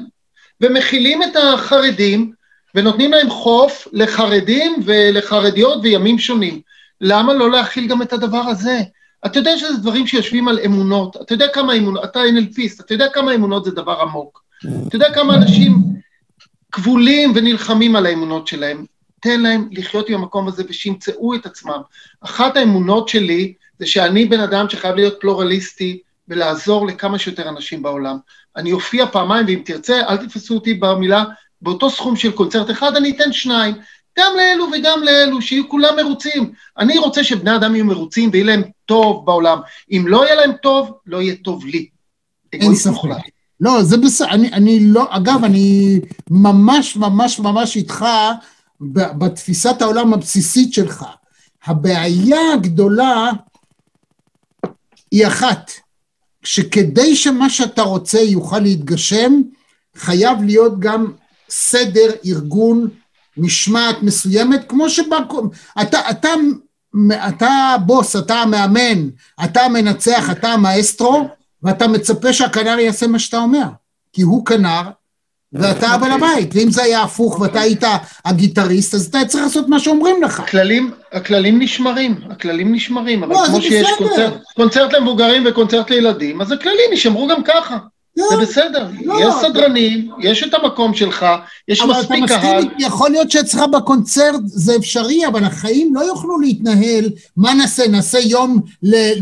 [0.60, 2.32] ומכילים את החרדים
[2.74, 6.60] ונותנים להם חוף לחרדים ולחרדיות וימים שונים.
[7.00, 8.78] למה לא להכיל גם את הדבר הזה?
[9.26, 13.08] אתה יודע שזה דברים שיושבים על אמונות, אתה יודע כמה אמונות, אתה NLPיסט, אתה יודע
[13.08, 14.44] כמה אמונות זה דבר עמוק.
[14.88, 15.74] אתה יודע כמה אנשים
[16.72, 18.84] כבולים ונלחמים על האמונות שלהם.
[19.20, 21.80] תן להם לחיות עם המקום הזה ושימצאו את עצמם.
[22.20, 25.98] אחת האמונות שלי זה שאני בן אדם שחייב להיות פלורליסטי
[26.28, 28.18] ולעזור לכמה שיותר אנשים בעולם.
[28.56, 31.24] אני אופיע פעמיים, ואם תרצה, אל תתפסו אותי במילה,
[31.62, 33.74] באותו סכום של קונצרט אחד, אני אתן שניים.
[34.18, 36.52] גם לאלו וגם לאלו, שיהיו כולם מרוצים.
[36.78, 39.58] אני רוצה שבני אדם יהיו מרוצים ויהיה להם טוב בעולם.
[39.90, 41.88] אם לא יהיה להם טוב, לא יהיה טוב לי.
[42.52, 43.08] אין ספק.
[43.60, 46.00] לא, זה בסדר, אני, אני לא, אגב, אני
[46.30, 48.06] ממש ממש ממש איתך
[49.18, 51.04] בתפיסת העולם הבסיסית שלך.
[51.64, 53.30] הבעיה הגדולה
[55.10, 55.70] היא אחת,
[56.42, 59.32] שכדי שמה שאתה רוצה יוכל להתגשם,
[59.96, 61.12] חייב להיות גם
[61.50, 62.88] סדר, ארגון,
[63.38, 65.18] משמעת מסוימת, כמו שבא,
[65.82, 66.28] אתה, אתה,
[67.28, 69.08] אתה בוס, אתה המאמן,
[69.44, 71.28] אתה המנצח, אתה המאסטרו,
[71.62, 73.66] ואתה מצפה שהכנר יעשה מה שאתה אומר,
[74.12, 74.82] כי הוא כנר,
[75.52, 76.28] ואתה הבעל אוקיי.
[76.28, 77.84] הבית, ואם זה היה הפוך ואתה היית
[78.24, 80.40] הגיטריסט, אז אתה צריך לעשות מה שאומרים לך.
[80.40, 86.52] הכללים, הכללים נשמרים, הכללים נשמרים, אבל לא, כמו שיש קונצרט, קונצרט למבוגרים וקונצרט לילדים, אז
[86.52, 87.78] הכללים יישמרו גם ככה.
[88.18, 91.26] לא, זה בסדר, לא, יש סדרנים, יש את המקום שלך,
[91.68, 92.18] יש מספיק קהל.
[92.18, 97.04] אבל אתה מסכים, יכול להיות שאצלך בקונצרט זה אפשרי, אבל החיים לא יוכלו להתנהל,
[97.36, 98.60] מה נעשה, נעשה יום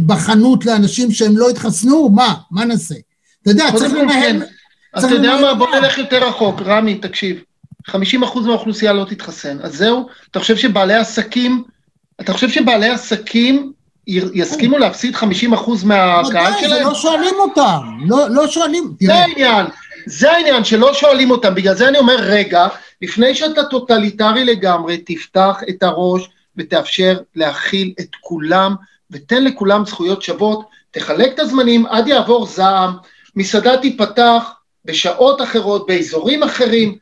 [0.07, 2.09] בחנות לאנשים שהם לא התחסנו?
[2.09, 2.35] מה?
[2.51, 2.95] מה נעשה?
[3.43, 4.41] אתה יודע, צריך לנהל...
[4.41, 4.47] כן.
[4.99, 7.43] אתה יודע מה, בוא נלך יותר רחוק, רמי, תקשיב.
[7.91, 7.95] 50%
[8.47, 11.65] מהאוכלוסייה לא תתחסן, אז זהו, אתה חושב שבעלי עסקים,
[12.21, 13.73] אתה חושב שבעלי עסקים
[14.07, 15.25] יסכימו להפסיד 50%
[15.85, 16.79] מהקהל שלהם?
[16.79, 19.15] זה לא שואלים אותם, לא, לא שואלים, תראה.
[19.15, 19.67] זה העניין,
[20.07, 22.67] זה העניין שלא שואלים אותם, בגלל זה אני אומר, רגע,
[23.03, 28.75] לפני שאתה טוטליטרי לגמרי, תפתח את הראש ותאפשר להכיל את כולם,
[29.11, 32.97] ותן לכולם זכויות שוות, תחלק את הזמנים עד יעבור זעם,
[33.37, 34.53] מסעדה תיפתח
[34.85, 36.99] בשעות אחרות, באזורים אחרים,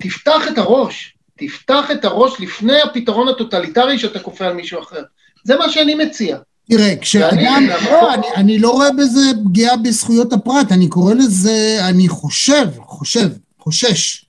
[0.00, 5.02] תפתח את הראש, תפתח את הראש לפני הפתרון הטוטליטרי שאתה כופה על מישהו אחר.
[5.44, 6.38] זה מה שאני מציע.
[6.68, 12.08] תראה, כשאדם, לא, אני, אני לא רואה בזה פגיעה בזכויות הפרט, אני קורא לזה, אני
[12.08, 13.28] חושב, חושב,
[13.58, 14.24] חושש,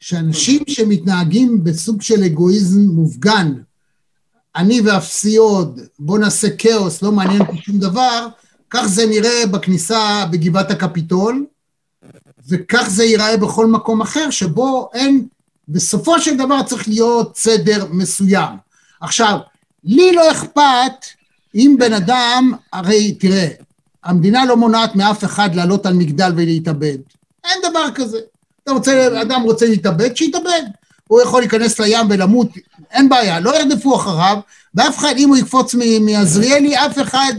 [0.00, 3.52] שאנשים שמתנהגים בסוג של אגואיזם מופגן,
[4.56, 8.28] אני ואפסי עוד, בוא נעשה כאוס, לא מעניין אותי שום דבר,
[8.70, 11.46] כך זה נראה בכניסה בגבעת הקפיטול,
[12.48, 15.26] וכך זה ייראה בכל מקום אחר, שבו אין,
[15.68, 18.56] בסופו של דבר צריך להיות סדר מסוים.
[19.00, 19.38] עכשיו,
[19.86, 21.06] לי לא אכפת
[21.54, 23.48] אם בן אדם, הרי תראה,
[24.04, 26.98] המדינה לא מונעת מאף אחד לעלות על מגדל ולהתאבד.
[27.44, 28.18] אין דבר כזה.
[28.64, 30.62] אתה רוצה, אדם רוצה להתאבד, שיתאבד.
[31.08, 32.48] הוא יכול להיכנס לים ולמות,
[32.90, 34.38] אין בעיה, לא ירדפו אחריו,
[34.74, 37.32] ואף אחד, אם הוא יקפוץ מעזריאלי, אף אחד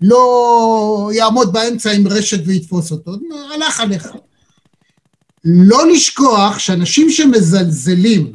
[0.00, 3.12] לא יעמוד באמצע עם רשת ויתפוס אותו.
[3.54, 4.08] הלך עליך.
[5.44, 8.32] לא לשכוח שאנשים שמזלזלים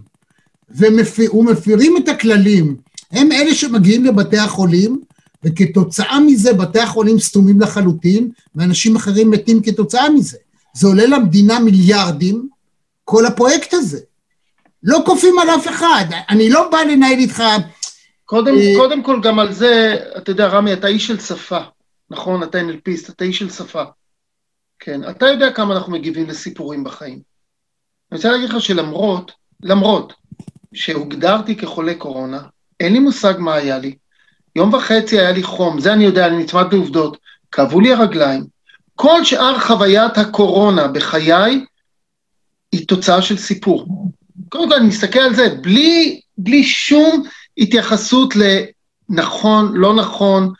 [0.69, 2.77] ומפירים את הכללים
[3.11, 5.01] הם אלה שמגיעים לבתי החולים,
[5.43, 10.37] וכתוצאה מזה בתי החולים סתומים לחלוטין, ואנשים אחרים מתים כתוצאה מזה.
[10.73, 12.49] זה עולה למדינה מיליארדים,
[13.03, 13.99] כל הפרויקט הזה.
[14.83, 17.43] לא כופים על אף אחד, אני לא בא לנהל איתך...
[18.25, 18.73] קודם, אה...
[18.77, 21.59] קודם כל, גם על זה, אתה יודע, רמי, אתה איש של שפה,
[22.09, 22.43] נכון?
[22.43, 23.83] אתה NLPיסט, אתה איש של שפה.
[24.79, 27.19] כן, אתה יודע כמה אנחנו מגיבים לסיפורים בחיים.
[28.11, 29.31] אני רוצה להגיד לך שלמרות,
[29.63, 30.13] למרות
[30.73, 32.41] שהוגדרתי כחולה קורונה,
[32.79, 33.95] אין לי מושג מה היה לי.
[34.55, 37.17] יום וחצי היה לי חום, זה אני יודע, אני נצמד בעובדות.
[37.51, 38.43] כאבו לי הרגליים.
[38.95, 41.65] כל שאר חוויית הקורונה בחיי
[42.71, 43.87] היא תוצאה של סיפור.
[44.49, 47.23] קודם כל, אני מסתכל על זה, בלי, בלי שום
[47.57, 50.53] התייחסות לנכון, לא נכון,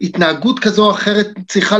[0.00, 1.76] התנהגות כזו או אחרת צריכה,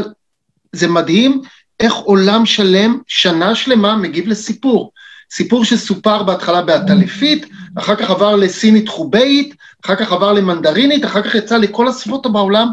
[0.72, 1.40] זה מדהים
[1.80, 4.92] איך עולם שלם, שנה שלמה, מגיב לסיפור.
[5.32, 7.46] סיפור שסופר בהתחלה בעטלפית,
[7.78, 9.54] אחר כך עבר לסינית חובאית,
[9.84, 12.68] אחר כך עבר למנדרינית, אחר כך יצא לכל השפות בעולם.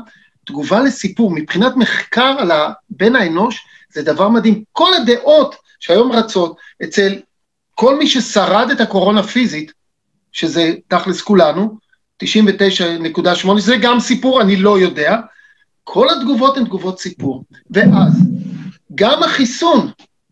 [0.45, 2.51] תגובה לסיפור, מבחינת מחקר על
[2.89, 4.64] בן האנוש, זה דבר מדהים.
[4.72, 7.20] כל הדעות שהיום רצות אצל
[7.76, 9.72] כל מי ששרד את הקורונה פיזית,
[10.32, 11.78] שזה תכלס כולנו,
[12.24, 15.18] 99.8, זה גם סיפור, אני לא יודע,
[15.84, 17.43] כל התגובות הן תגובות סיפור.
[17.72, 18.14] ואז,
[18.95, 19.91] גם החיסון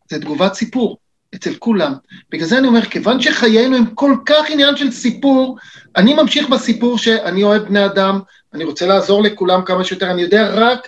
[0.10, 0.98] זה תגובת סיפור.
[1.38, 1.94] אצל כולם.
[2.32, 5.58] בגלל זה אני אומר, כיוון שחיינו הם כל כך עניין של סיפור,
[5.96, 8.20] אני ממשיך בסיפור שאני אוהב בני אדם,
[8.54, 10.88] אני רוצה לעזור לכולם כמה שיותר, אני יודע רק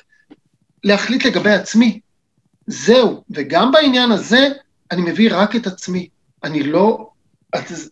[0.84, 2.00] להחליט לגבי עצמי.
[2.68, 4.50] זהו, וגם בעניין הזה
[4.92, 6.08] אני מביא רק את עצמי.
[6.44, 7.10] אני לא,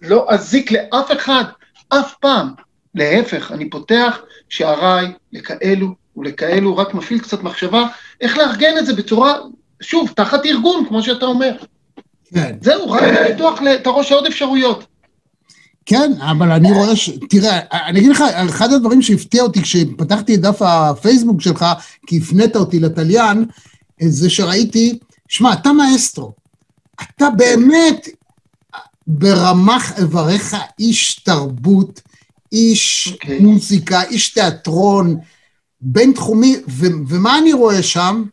[0.01, 1.43] לא אזיק לאף אחד,
[1.89, 2.47] אף פעם.
[2.95, 7.88] להפך, אני פותח שעריי לכאלו ולכאלו, רק מפעיל קצת מחשבה,
[8.22, 9.38] איך לארגן את זה בצורה,
[9.82, 11.51] שוב, תחת ארגון, כמו שאתה אומר.
[12.34, 12.56] כן.
[12.62, 14.86] זהו, רק לפתוח את הראש לעוד אפשרויות.
[15.86, 17.10] כן, אבל אני רואה ש...
[17.30, 21.66] תראה, אני אגיד לך, אחד הדברים שהפתיע אותי כשפתחתי את דף הפייסבוק שלך,
[22.08, 23.46] כי הפנית אותי לתליין,
[24.02, 26.34] זה שראיתי, שמע, אתה מאסטרו.
[27.02, 28.08] אתה באמת
[29.08, 32.02] ברמ"ח איבריך איש תרבות,
[32.52, 33.12] איש okay.
[33.14, 33.40] אוקיי.
[33.40, 35.18] מוזיקה, איש תיאטרון,
[35.82, 36.56] בינתחומי,
[37.08, 38.24] ומה אני רואה שם?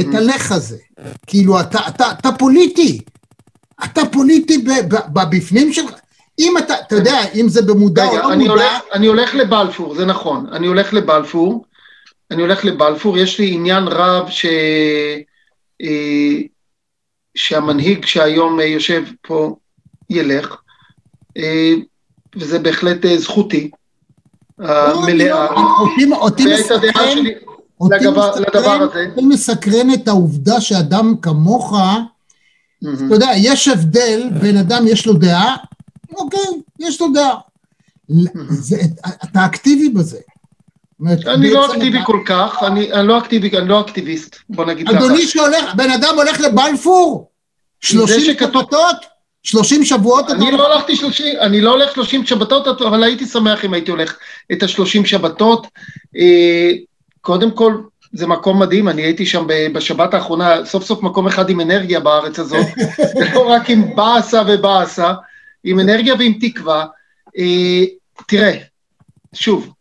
[0.00, 0.76] את הלך הזה.
[1.26, 3.00] כאילו, אתה, אתה, אתה פוליטי.
[3.84, 4.64] אתה פוליטי
[5.12, 5.94] בבפנים שלך.
[6.38, 8.52] אם אתה, אתה יודע, אם זה במודע או לא אני מודע...
[8.52, 10.46] הולך, אני הולך לבלפור, זה נכון.
[10.52, 11.64] אני הולך לבלפור.
[12.30, 14.46] אני הולך לבלפור, יש לי עניין רב ש...
[15.82, 16.40] אה,
[17.34, 19.56] שהמנהיג שהיום אה, יושב פה
[20.10, 20.56] ילך,
[21.36, 21.72] אה,
[22.36, 23.70] וזה בהחלט זכותי
[24.58, 25.46] לא, המלאה.
[25.50, 25.86] לא,
[27.80, 29.06] אותי מסקרן, לדבר הזה.
[29.10, 31.74] אותי מסקרן את העובדה שאדם כמוך,
[32.78, 35.56] אתה יודע, יש הבדל בין אדם יש לו דעה,
[36.16, 36.40] אוקיי,
[36.78, 37.38] יש לו דעה.
[39.24, 40.18] אתה אקטיבי בזה.
[41.26, 44.98] אני לא אקטיבי כל כך, אני לא אקטיבי, אני לא אקטיביסט, בוא נגיד ככה.
[44.98, 47.30] אדוני שהולך, בן אדם הולך לבלפור?
[47.80, 48.96] שלושים שבתות?
[49.42, 50.30] שלושים שבועות?
[50.30, 54.16] אני לא הלכתי שלושים, אני לא הולך שלושים שבתות, אבל הייתי שמח אם הייתי הולך
[54.52, 55.66] את השלושים שבתות.
[57.24, 57.74] קודם כל,
[58.12, 62.38] זה מקום מדהים, אני הייתי שם בשבת האחרונה, סוף סוף מקום אחד עם אנרגיה בארץ
[62.38, 62.66] הזאת,
[63.34, 65.12] לא רק עם באסה ובאסה,
[65.64, 66.86] עם אנרגיה ועם תקווה.
[67.38, 67.84] אה,
[68.26, 68.52] תראה,
[69.34, 69.74] שוב,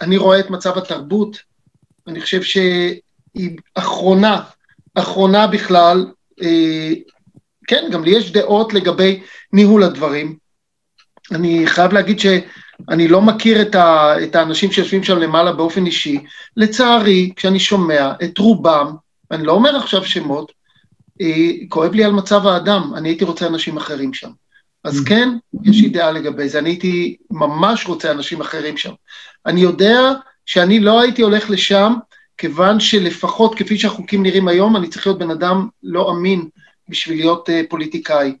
[0.00, 1.38] אני רואה את מצב התרבות,
[2.06, 4.40] אני חושב שהיא אחרונה,
[4.94, 6.06] אחרונה בכלל,
[6.42, 6.92] אה,
[7.66, 9.22] כן, גם לי יש דעות לגבי
[9.52, 10.36] ניהול הדברים.
[11.32, 12.20] אני חייב להגיד
[12.90, 16.24] שאני לא מכיר את, ה, את האנשים שיושבים שם למעלה באופן אישי.
[16.56, 18.94] לצערי, כשאני שומע את רובם,
[19.30, 20.52] אני לא אומר עכשיו שמות,
[21.20, 24.30] אה, כואב לי על מצב האדם, אני הייתי רוצה אנשים אחרים שם.
[24.84, 25.08] אז mm.
[25.08, 25.28] כן,
[25.62, 28.92] יש לי דעה לגבי זה, אני הייתי ממש רוצה אנשים אחרים שם.
[29.46, 30.12] אני יודע
[30.46, 31.94] שאני לא הייתי הולך לשם,
[32.38, 36.48] כיוון שלפחות כפי שהחוקים נראים היום, אני צריך להיות בן אדם לא אמין
[36.88, 38.36] בשביל להיות uh, פוליטיקאי.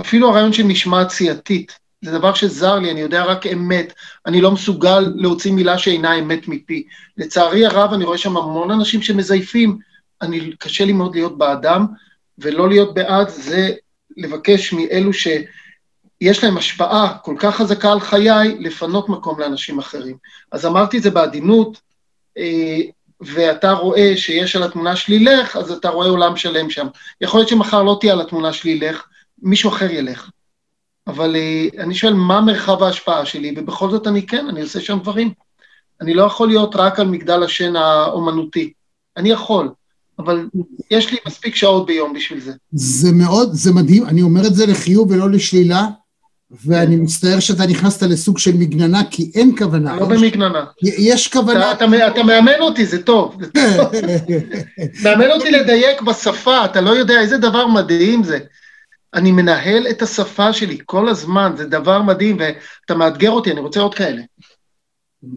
[0.00, 3.92] אפילו הרעיון של משמעת סיעתית, זה דבר שזר לי, אני יודע רק אמת,
[4.26, 6.86] אני לא מסוגל להוציא מילה שאינה אמת מפי.
[7.16, 9.78] לצערי הרב, אני רואה שם המון אנשים שמזייפים,
[10.22, 11.86] אני, קשה לי מאוד להיות בעדם,
[12.38, 13.70] ולא להיות בעד זה
[14.16, 20.16] לבקש מאלו שיש להם השפעה כל כך חזקה על חיי, לפנות מקום לאנשים אחרים.
[20.52, 21.80] אז אמרתי את זה בעדינות,
[22.38, 22.80] אה,
[23.20, 26.86] ואתה רואה שיש על התמונה שלי לך, אז אתה רואה עולם שלם שם.
[27.20, 29.06] יכול להיות שמחר לא תהיה על התמונה שלי לך,
[29.42, 30.30] מישהו אחר ילך.
[31.08, 33.54] אבל uh, אני שואל, מה מרחב ההשפעה שלי?
[33.56, 35.32] ובכל זאת אני כן, אני עושה שם דברים.
[36.00, 38.72] אני לא יכול להיות רק על מגדל השן האומנותי.
[39.16, 39.68] אני יכול,
[40.18, 40.48] אבל
[40.90, 42.52] יש לי מספיק שעות ביום בשביל זה.
[42.72, 45.86] זה מאוד, זה מדהים, אני אומר את זה לחיוב ולא לשלילה,
[46.64, 49.96] ואני מצטער שאתה נכנסת לסוג של מגננה, כי אין כוונה.
[49.96, 50.64] לא במגננה.
[50.82, 51.72] יש כוונה...
[51.72, 53.36] אתה, אתה, אתה מאמן אותי, זה טוב.
[55.04, 58.38] מאמן אותי לדייק בשפה, אתה לא יודע איזה דבר מדהים זה.
[59.14, 63.80] אני מנהל את השפה שלי כל הזמן, זה דבר מדהים, ואתה מאתגר אותי, אני רוצה
[63.80, 64.22] עוד כאלה.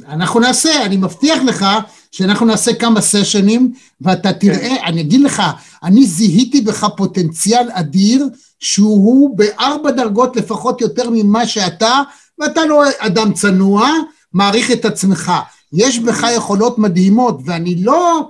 [0.08, 1.66] אנחנו נעשה, אני מבטיח לך
[2.12, 4.76] שאנחנו נעשה כמה סשנים, ואתה תראה, כן.
[4.86, 5.42] אני אגיד לך,
[5.84, 8.28] אני זיהיתי בך פוטנציאל אדיר,
[8.60, 12.02] שהוא בארבע דרגות לפחות יותר ממה שאתה,
[12.40, 13.90] ואתה לא אדם צנוע,
[14.34, 15.32] מעריך את עצמך.
[15.74, 18.30] יש בך יכולות מדהימות, ואני לא,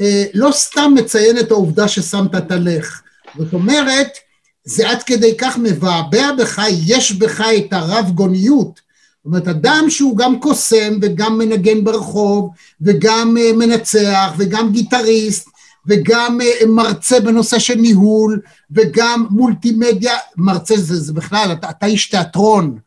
[0.00, 3.02] אה, לא סתם מציין את העובדה ששמת את הלך.
[3.38, 4.08] זאת אומרת,
[4.66, 8.80] זה עד כדי כך מבעבע בך, יש בך את הרב גוניות.
[9.24, 12.50] זאת אומרת, אדם שהוא גם קוסם וגם מנגן ברחוב
[12.80, 15.48] וגם אה, מנצח וגם גיטריסט
[15.86, 18.40] וגם אה, מרצה בנושא של ניהול
[18.70, 22.78] וגם מולטימדיה, מרצה זה, זה בכלל, אתה, אתה איש תיאטרון.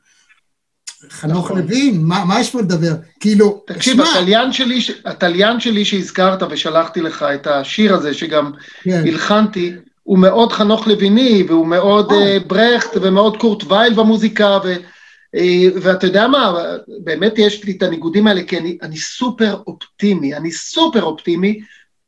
[1.10, 1.62] חנוך נכון.
[1.62, 2.94] לוין, מה, מה יש פה לדבר?
[3.20, 8.52] כאילו, תקשיב, התליין שלי, התליין שלי שהזכרת ושלחתי לך את השיר הזה, שגם
[8.84, 9.04] כן.
[9.08, 9.74] הלחנתי,
[10.10, 12.16] הוא מאוד חנוך לויני, והוא מאוד uh,
[12.48, 15.40] ברכט, ומאוד קורט וייל במוזיקה, ו, uh,
[15.82, 16.64] ואתה יודע מה,
[17.04, 21.60] באמת יש לי את הניגודים האלה, כי אני, אני סופר אופטימי, אני סופר אופטימי,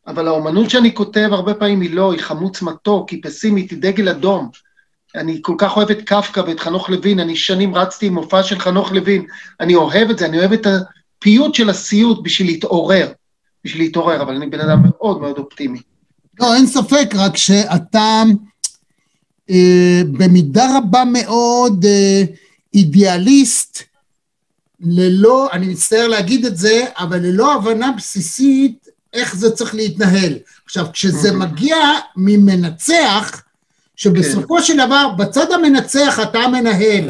[0.07, 4.09] אבל האומנות שאני כותב הרבה פעמים היא לא, היא חמוץ מתוק, היא פסימית, היא דגל
[4.09, 4.49] אדום.
[5.15, 8.59] אני כל כך אוהב את קפקא ואת חנוך לוין, אני שנים רצתי עם מופע של
[8.59, 9.25] חנוך לוין,
[9.59, 13.11] אני אוהב את זה, אני אוהב את הפיוט של הסיוט בשביל להתעורר,
[13.63, 15.90] בשביל להתעורר, אבל אני בן אדם מאוד מאוד אופטימי.
[16.39, 18.23] לא, אין ספק, רק שאתה
[19.49, 22.23] אה, במידה רבה מאוד אה,
[22.73, 23.83] אידיאליסט,
[24.79, 30.33] ללא, אני מצטער להגיד את זה, אבל ללא הבנה בסיסית איך זה צריך להתנהל.
[30.65, 31.47] עכשיו, כשזה אוקיי.
[31.47, 31.77] מגיע
[32.15, 33.41] ממנצח,
[33.95, 34.63] שבסופו כן.
[34.63, 37.09] של דבר, בצד המנצח אתה המנהל,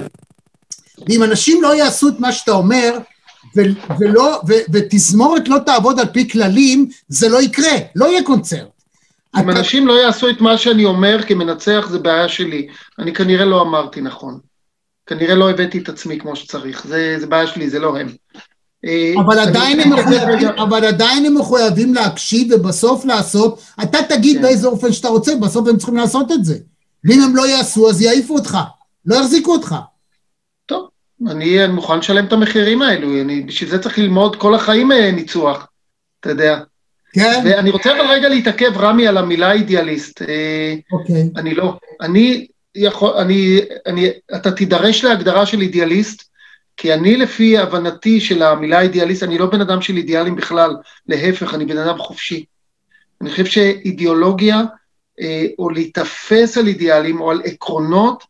[1.10, 2.98] ואם אנשים לא יעשו את מה שאתה אומר,
[3.58, 8.81] ו- ולא, ו- ותזמורת לא תעבוד על פי כללים, זה לא יקרה, לא יהיה קונצרט.
[9.40, 9.50] אם.
[9.50, 12.68] אנשים לא יעשו את מה שאני אומר כמנצח, זה בעיה שלי.
[13.00, 14.40] אני כנראה לא אמרתי נכון.
[15.06, 16.88] כנראה לא הבאתי את עצמי כמו שצריך.
[16.88, 18.08] זה, זה בעיה שלי, זה לא הם.
[18.86, 24.42] אה, אבל עדיין, הם מחויבים, אבל עדיין הם מחויבים להקשיב ובסוף לעשות, אתה תגיד כן.
[24.42, 26.58] באיזה אופן שאתה רוצה, בסוף הם צריכים לעשות את זה.
[27.04, 28.58] ואם הם לא יעשו, אז יעיפו אותך,
[29.06, 29.76] לא יחזיקו אותך.
[30.66, 30.88] טוב,
[31.28, 35.68] אני מוכן לשלם את המחירים האלו, אני, בשביל זה צריך ללמוד כל החיים אה, ניצוח,
[36.20, 36.60] אתה יודע.
[37.14, 37.42] כן.
[37.46, 40.22] ואני רוצה אבל רגע להתעכב, רמי, על המילה אידיאליסט.
[40.22, 41.30] אה, אוקיי.
[41.36, 41.78] אני לא.
[42.02, 46.24] אני יכול, אני, אני, אתה תידרש להגדרה של אידיאליסט,
[46.78, 50.76] כי אני לפי הבנתי של המילה אידיאליסט, אני לא בן אדם של אידיאלים בכלל,
[51.08, 52.46] להפך, אני בן אדם חופשי.
[53.22, 54.62] אני חושב שאידיאולוגיה,
[55.22, 58.24] אה, או להיתפס על אידיאלים או על עקרונות,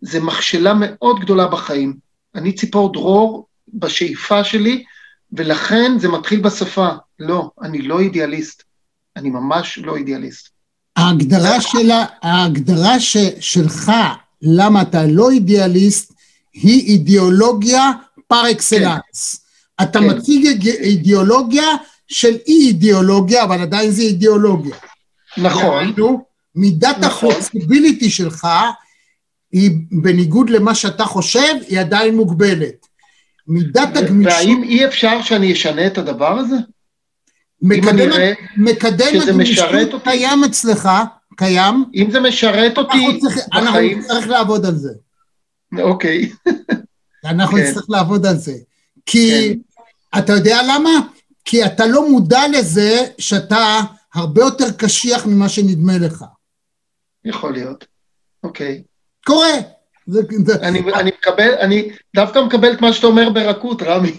[0.00, 1.94] זה מכשלה מאוד גדולה בחיים.
[2.34, 4.84] אני ציפור דרור בשאיפה שלי,
[5.32, 6.88] ולכן זה מתחיל בשפה.
[7.18, 8.62] לא, אני לא אידיאליסט.
[9.16, 10.48] אני ממש לא אידיאליסט.
[10.96, 13.92] ההגדרה, שלה, ההגדרה ש, שלך,
[14.42, 16.12] למה אתה לא אידיאליסט,
[16.52, 17.90] היא אידיאולוגיה
[18.26, 19.46] פר אקסלנס.
[19.78, 19.84] כן.
[19.84, 20.10] אתה כן.
[20.10, 21.66] מציג אידיאולוגיה
[22.08, 24.76] של אי אידיאולוגיה, אבל עדיין זה אידיאולוגיה.
[25.36, 25.94] נכון.
[26.54, 27.30] מידת נכון.
[27.30, 28.48] הפלקסיביליטי שלך
[29.52, 32.86] היא בניגוד למה שאתה חושב, היא עדיין מוגבלת.
[33.46, 34.32] מידת הגמישות...
[34.32, 36.56] והאם אי אפשר שאני אשנה את הדבר הזה?
[37.62, 38.10] מקדם,
[38.56, 39.68] מקדם הגמישות
[40.04, 40.88] קיים אצלך,
[41.36, 41.84] קיים.
[41.94, 43.66] אם זה משרת אותי אנחנו צריך, בחיים...
[43.66, 44.92] אנחנו נצטרך לעבוד על זה.
[45.78, 46.32] אוקיי.
[47.24, 47.62] אנחנו כן.
[47.62, 48.54] נצטרך לעבוד על זה.
[49.06, 49.54] כי,
[50.12, 50.18] כן.
[50.18, 50.90] אתה יודע למה?
[51.44, 53.80] כי אתה לא מודע לזה שאתה
[54.14, 56.24] הרבה יותר קשיח ממה שנדמה לך.
[57.24, 57.84] יכול להיות,
[58.42, 58.82] אוקיי.
[59.26, 59.75] קורה.
[60.62, 64.12] אני, אני מקבל, אני דווקא מקבל את מה שאתה אומר ברכות, רמי.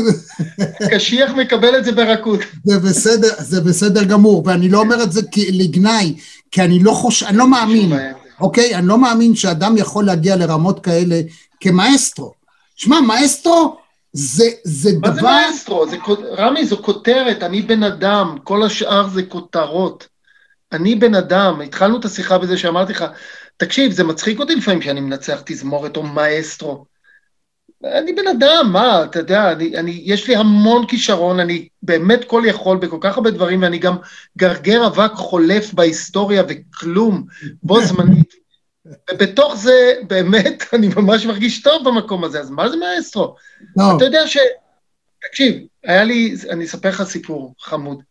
[0.92, 2.40] קשיח מקבל את זה ברכות.
[2.64, 5.20] זה בסדר, זה בסדר גמור, ואני לא אומר את זה
[5.52, 6.14] לגנאי,
[6.50, 7.92] כי אני לא חושב, אני לא מאמין,
[8.40, 8.74] אוקיי?
[8.74, 11.20] אני לא מאמין שאדם יכול להגיע לרמות כאלה
[11.60, 12.32] כמאסטרו.
[12.76, 13.76] שמע, מאסטרו
[14.12, 15.22] זה, זה מה דבר...
[15.22, 15.88] מה זה מאסטרו?
[15.88, 15.96] זה,
[16.38, 20.08] רמי, זו כותרת, אני בן אדם, כל השאר זה כותרות.
[20.72, 23.04] אני בן אדם, התחלנו את השיחה בזה שאמרתי לך,
[23.56, 26.84] תקשיב, זה מצחיק אותי לפעמים שאני מנצח תזמורת או מאסטרו.
[27.84, 32.42] אני בן אדם, מה, אתה יודע, אני, אני, יש לי המון כישרון, אני באמת כל
[32.46, 33.96] יכול בכל כך הרבה דברים, ואני גם
[34.38, 37.24] גרגר אבק חולף בהיסטוריה וכלום,
[37.62, 38.34] בו זמנית.
[39.10, 43.34] ובתוך זה, באמת, אני ממש מרגיש טוב במקום הזה, אז מה זה מאסטרו?
[43.76, 43.84] לא.
[43.96, 44.38] אתה יודע ש...
[45.28, 48.02] תקשיב, היה לי, אני אספר לך סיפור חמוד.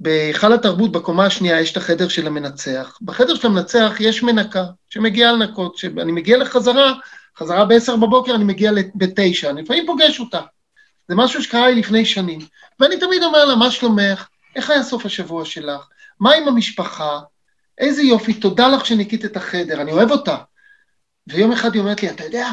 [0.00, 2.98] בהיכל התרבות בקומה השנייה יש את החדר של המנצח.
[3.02, 6.92] בחדר של המנצח יש מנקה שמגיעה לנקות, שאני מגיע לחזרה,
[7.38, 10.40] חזרה ב-10 בבוקר, אני מגיע ב-9, אני לפעמים פוגש אותה.
[11.08, 12.40] זה משהו שקרה לי לפני שנים.
[12.80, 14.28] ואני תמיד אומר לה, מה שלומך?
[14.56, 15.88] איך היה סוף השבוע שלך?
[16.20, 17.20] מה עם המשפחה?
[17.78, 20.36] איזה יופי, תודה לך שניקית את החדר, אני אוהב אותה.
[21.26, 22.48] ויום אחד היא אומרת לי, אתה יודע,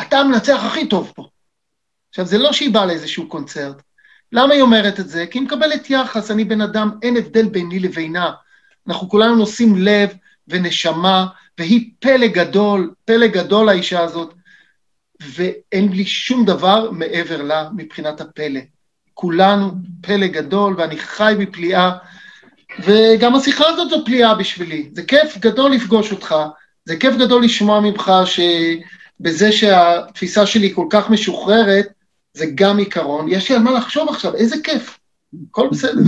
[0.00, 1.28] אתה המנצח הכי טוב פה.
[2.08, 3.82] עכשיו, זה לא שהיא באה לאיזשהו קונצרט,
[4.32, 5.26] למה היא אומרת את זה?
[5.26, 8.30] כי היא מקבלת יחס, אני בן אדם, אין הבדל ביני לבינה.
[8.88, 10.10] אנחנו כולנו נושאים לב
[10.48, 11.26] ונשמה,
[11.58, 14.34] והיא פלא גדול, פלא גדול האישה הזאת,
[15.34, 18.60] ואין לי שום דבר מעבר לה מבחינת הפלא.
[19.14, 19.70] כולנו
[20.00, 21.90] פלא גדול, ואני חי בפליאה,
[22.84, 24.90] וגם השיחה הזאת זו פליאה בשבילי.
[24.92, 26.34] זה כיף גדול לפגוש אותך,
[26.84, 28.40] זה כיף גדול לשמוע ממך ש...
[29.20, 31.88] בזה שהתפיסה שלי כל כך משוחררת,
[32.38, 33.26] זה גם עיקרון.
[33.28, 34.98] יש לי על מה לחשוב עכשיו, איזה כיף.
[35.50, 36.00] הכל בסדר.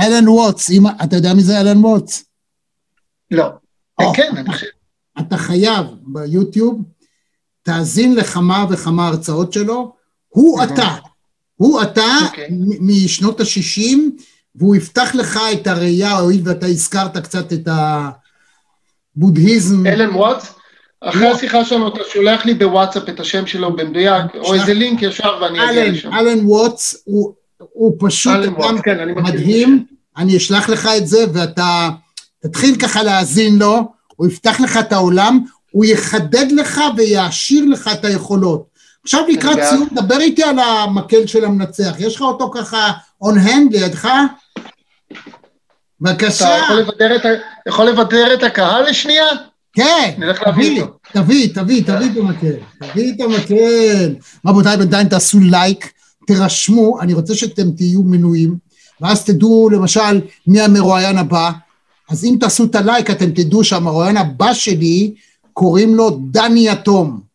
[0.00, 0.70] אלן ווטס,
[1.04, 2.24] אתה יודע מי זה אלן ווטס?
[3.30, 3.48] לא.
[4.14, 4.66] כן, אני חושב.
[5.20, 6.82] אתה חייב ביוטיוב,
[7.62, 9.92] תאזין לכמה וכמה הרצאות שלו,
[10.28, 10.96] הוא אתה,
[11.54, 12.48] הוא אתה אוקיי.
[12.80, 13.98] משנות ה-60,
[14.54, 17.68] והוא יפתח לך את הראייה, הואיל ואתה הזכרת קצת את
[19.16, 19.86] הבודהיזם.
[19.86, 20.54] אלן וואטס?
[21.00, 25.38] אחרי השיחה שלנו אתה שולח לי בוואטסאפ את השם שלו במדויק, או איזה לינק ישר
[25.42, 26.12] ואני אגיע לשם.
[26.14, 27.02] אלן וואטס
[27.72, 29.84] הוא פשוט אדם כן, מדהים,
[30.16, 31.88] אני אשלח לך את זה ואתה
[32.42, 35.40] תתחיל ככה להאזין לו, הוא יפתח לך את העולם,
[35.70, 38.69] הוא יחדד לך ויעשיר לך את היכולות.
[39.10, 43.72] עכשיו לקראת סיום, דבר איתי על המקל של המנצח, יש לך אותו ככה און הנד
[43.72, 44.08] לידך?
[46.00, 46.48] בבקשה.
[47.16, 47.28] אתה
[47.68, 49.26] יכול לבדר את הקהל לשנייה?
[49.72, 50.14] כן,
[50.80, 50.98] אותו.
[51.12, 54.14] תביא, תביא, תביא את המקל, תביא את המקל.
[54.46, 55.92] רבותיי, בינתיים תעשו לייק,
[56.26, 58.56] תירשמו, אני רוצה שאתם תהיו מנויים,
[59.00, 61.50] ואז תדעו למשל מי המרואיין הבא,
[62.10, 65.14] אז אם תעשו את הלייק אתם תדעו שהמרואיין הבא שלי
[65.52, 67.29] קוראים לו דני יתום.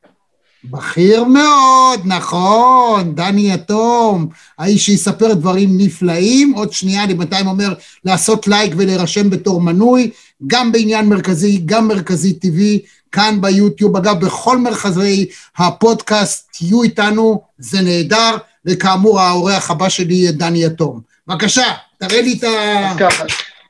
[0.71, 4.27] בכיר מאוד, נכון, דני יתום,
[4.59, 6.53] האיש שיספר דברים נפלאים.
[6.53, 7.73] עוד שנייה, אני בינתיים אומר
[8.05, 10.11] לעשות לייק ולהירשם בתור מנוי,
[10.47, 12.79] גם בעניין מרכזי, גם מרכזי טבעי,
[13.11, 13.97] כאן ביוטיוב.
[13.97, 15.25] אגב, בכל מרכזי
[15.57, 21.01] הפודקאסט תהיו איתנו, זה נהדר, וכאמור, האורח הבא שלי יהיה דני יתום.
[21.27, 22.95] בבקשה, תראה לי את ה...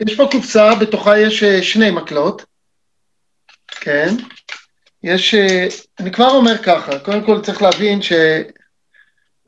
[0.07, 2.45] יש פה קופסה, בתוכה יש אה, שני מקלות,
[3.81, 4.15] כן?
[5.05, 5.67] יש, אה,
[5.99, 8.13] אני כבר אומר ככה, קודם כל צריך להבין ש...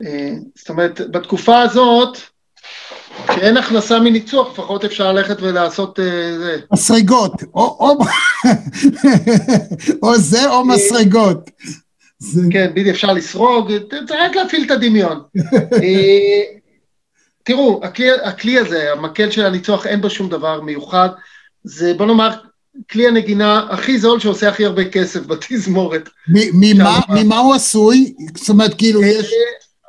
[0.06, 2.18] אה, זאת אומרת, בתקופה הזאת,
[3.28, 5.98] כשאין הכנסה מניצוח, לפחות אפשר ללכת ולעשות
[6.38, 6.60] זה.
[6.72, 7.98] מסרגות, או, או,
[10.02, 11.50] או זה או מסרגות.
[12.50, 13.72] כן, בדיוק, אפשר לסרוג,
[14.10, 15.22] רק להפעיל את הדמיון.
[17.44, 21.08] תראו, הכלי, הכלי הזה, המקל של הניצוח, אין בו שום דבר מיוחד.
[21.64, 22.30] זה, בוא נאמר,
[22.90, 26.08] כלי הנגינה הכי זול שעושה הכי הרבה כסף בתזמורת.
[27.08, 28.14] ממה הוא עשוי?
[28.34, 29.32] זאת אומרת, כאילו, אה, יש,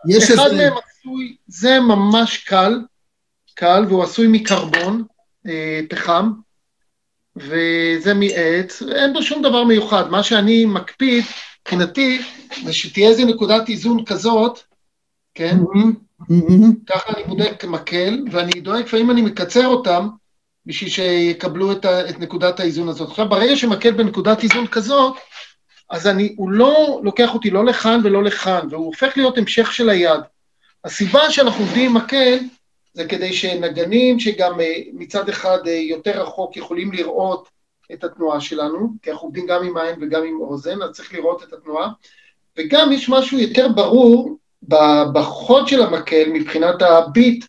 [0.08, 0.34] יש איזה...
[0.34, 2.82] אחד מהם עשוי, זה ממש קל,
[3.56, 5.04] קל, והוא עשוי מקרבון,
[5.48, 6.32] אה, פחם,
[7.36, 10.10] וזה מעץ, אין בו שום דבר מיוחד.
[10.10, 11.24] מה שאני מקפיד,
[11.62, 12.22] מבחינתי,
[12.66, 14.60] זה שתהיה איזה נקודת איזון כזאת,
[15.36, 15.58] כן?
[15.62, 16.22] Mm-hmm.
[16.22, 16.94] Mm-hmm.
[16.94, 20.08] ככה אני בודק מקל, ואני דואג, לפעמים אני מקצר אותם,
[20.70, 23.10] בשביל שיקבלו את, ה, את נקודת האיזון הזאת.
[23.10, 25.18] עכשיו, ברגע שמקל בנקודת איזון כזאת,
[25.90, 29.90] אז אני, הוא לא לוקח אותי לא לכאן ולא לכאן, והוא הופך להיות המשך של
[29.90, 30.20] היד.
[30.86, 32.38] הסיבה שאנחנו עובדים עם מקל,
[32.94, 37.50] זה כדי שנגנים שגם אה, מצד אחד אה, יותר רחוק יכולים לראות
[37.94, 41.44] את התנועה שלנו, כי אנחנו עובדים גם עם העין וגם עם אוזן, אז צריך לראות
[41.44, 41.90] את התנועה,
[42.58, 44.38] וגם יש משהו יותר ברור
[45.14, 47.46] בחוד של המקל מבחינת הביט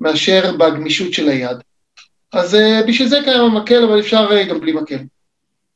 [0.00, 1.56] מאשר בגמישות של היד.
[2.32, 4.98] אז uh, בשביל זה קיים המקל, אבל אפשר uh, גם בלי מקל.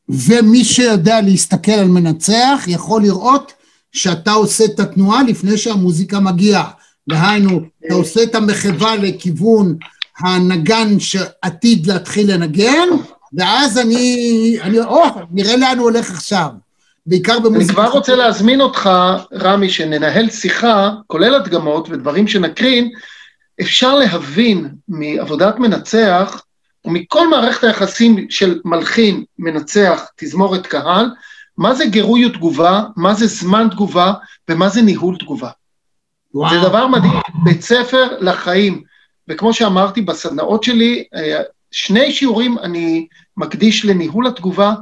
[0.09, 3.53] ומי שיודע להסתכל על מנצח יכול לראות
[3.91, 6.71] שאתה עושה את התנועה לפני שהמוזיקה מגיעה.
[7.09, 9.75] דהיינו, אתה עושה את המחווה לכיוון
[10.19, 12.87] הנגן שעתיד להתחיל לנגן,
[13.33, 16.49] ואז אני, אני, או, נראה לאן הוא הולך עכשיו.
[17.05, 17.63] בעיקר במוזיקה.
[17.63, 18.89] אני כבר רוצה להזמין אותך,
[19.33, 22.91] רמי, שננהל שיחה, כולל הדגמות ודברים שנקרין,
[23.61, 26.41] אפשר להבין מעבודת מנצח,
[26.85, 31.09] ומכל מערכת היחסים של מלחין, מנצח, תזמורת קהל,
[31.57, 34.13] מה זה גירוי ותגובה, מה זה זמן תגובה,
[34.49, 35.49] ומה זה ניהול תגובה.
[36.33, 36.49] וואו.
[36.49, 37.11] זה דבר מדהים,
[37.43, 38.83] בית ספר לחיים.
[39.27, 43.07] וכמו שאמרתי בסדנאות שלי, אה, שני שיעורים אני
[43.37, 44.73] מקדיש לניהול התגובה,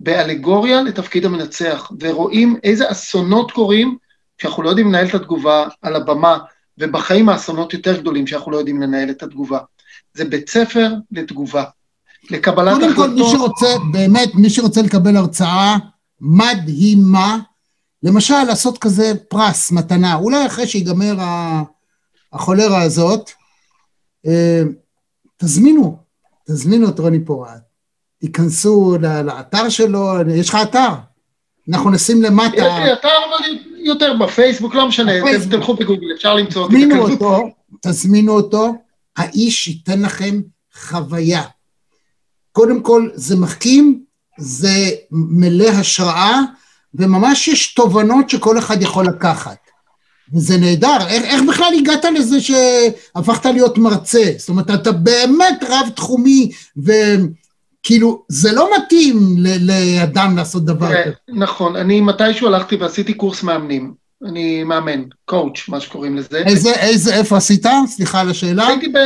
[0.00, 3.96] באלגוריה לתפקיד המנצח, ורואים איזה אסונות קורים
[4.38, 6.38] שאנחנו לא יודעים לנהל את התגובה על הבמה,
[6.78, 9.58] ובחיים האסונות יותר גדולים שאנחנו לא יודעים לנהל את התגובה.
[10.14, 11.64] זה בית ספר לתגובה,
[12.30, 12.96] לקבלת החלטות.
[12.96, 15.76] קודם כל, מי שרוצה, באמת, מי שרוצה לקבל הרצאה
[16.20, 17.38] מדהימה,
[18.02, 21.14] למשל, לעשות כזה פרס, מתנה, אולי אחרי שיגמר
[22.32, 23.30] החולרה הזאת,
[24.26, 24.62] אה,
[25.36, 25.98] תזמינו,
[26.46, 27.50] תזמינו את רוני פורט.
[28.20, 30.88] תיכנסו לאתר שלו, יש לך אתר?
[31.68, 32.56] אנחנו נשים למטה...
[32.56, 35.12] יש לי אתר, אבל יותר בפייסבוק, לא משנה,
[35.50, 36.74] תלכו בגוגל, אפשר למצוא אותי.
[36.74, 37.48] תזמינו אותו,
[37.80, 38.74] תזמינו אותו,
[39.16, 40.40] האיש ייתן לכם
[40.74, 41.42] חוויה.
[42.52, 44.04] קודם כל, זה מחכים,
[44.38, 46.40] זה מלא השראה,
[46.94, 49.56] וממש יש תובנות שכל אחד יכול לקחת.
[50.32, 51.06] וזה נהדר.
[51.08, 54.24] איך, איך בכלל הגעת לזה שהפכת להיות מרצה?
[54.38, 61.12] זאת אומרת, אתה באמת רב-תחומי, וכאילו, זה לא מתאים לאדם לעשות דבר כזה.
[61.28, 64.03] נכון, אני מתישהו הלכתי ועשיתי קורס מאמנים.
[64.24, 66.38] אני מאמן, קואוץ', מה שקוראים לזה.
[66.38, 67.66] איזה, איזה, איפה עשית?
[67.86, 68.66] סליחה על השאלה.
[68.66, 68.96] הייתי, ב,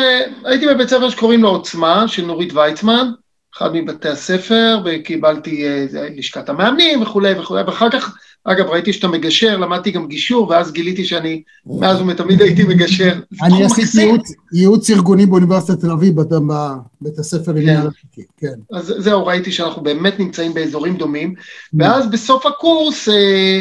[0.44, 3.10] הייתי בבית ספר שקוראים לו עוצמה, של נורית ויצמן,
[3.58, 9.56] אחד מבתי הספר, וקיבלתי אה, לשכת המאמנים וכולי וכולי, ואחר כך, אגב, ראיתי שאתה מגשר,
[9.56, 13.12] למדתי גם גישור, ואז גיליתי שאני, מאז ומתמיד הייתי מגשר.
[13.42, 18.54] אני עשיתי ייעוץ, ייעוץ ארגוני באוניברסיטת תל אביב, בבית הספר למינהל עסקים, כן.
[18.72, 21.34] אז זהו, ראיתי שאנחנו באמת נמצאים באזורים דומים,
[21.74, 23.60] ואז בסוף הקורס, אה,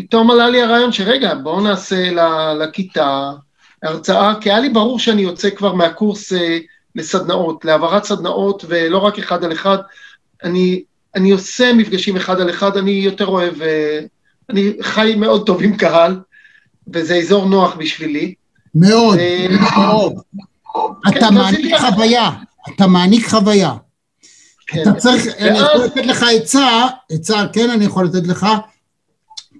[0.00, 2.10] פתאום עלה לי הרעיון שרגע, בואו נעשה
[2.54, 3.30] לכיתה
[3.82, 6.58] הרצאה, כי היה לי ברור שאני יוצא כבר מהקורס אה,
[6.94, 9.78] לסדנאות, להעברת סדנאות, ולא רק אחד על אחד.
[10.44, 10.82] אני,
[11.14, 14.00] אני עושה מפגשים אחד על אחד, אני יותר אוהב, אה,
[14.50, 16.20] אני חי מאוד טוב עם קהל,
[16.94, 18.34] וזה אזור נוח בשבילי.
[18.74, 19.18] מאוד,
[19.50, 20.12] מאוד.
[21.08, 22.30] אתה כן, מעניק חוויה,
[22.74, 23.74] אתה מעניק חוויה.
[24.66, 24.82] כן.
[24.82, 28.46] אתה צריך, אני יכול לתת לך עצה, עצה, כן, אני יכול לתת לך,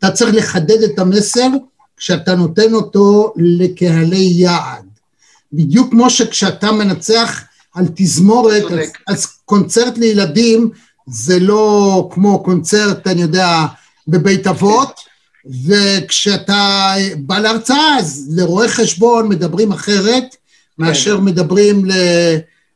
[0.01, 1.49] אתה צריך לחדד את המסר
[1.97, 4.85] כשאתה נותן אותו לקהלי יעד.
[5.53, 7.45] בדיוק כמו שכשאתה מנצח
[7.75, 8.79] על תזמורת, אז,
[9.09, 10.71] אז קונצרט לילדים
[11.07, 13.67] זה לא כמו קונצרט, אני יודע,
[14.09, 15.01] בבית אבות,
[15.67, 20.37] וכשאתה בא להרצאה, אז לרואי חשבון מדברים אחרת
[20.79, 21.25] מאשר כן.
[21.25, 21.85] מדברים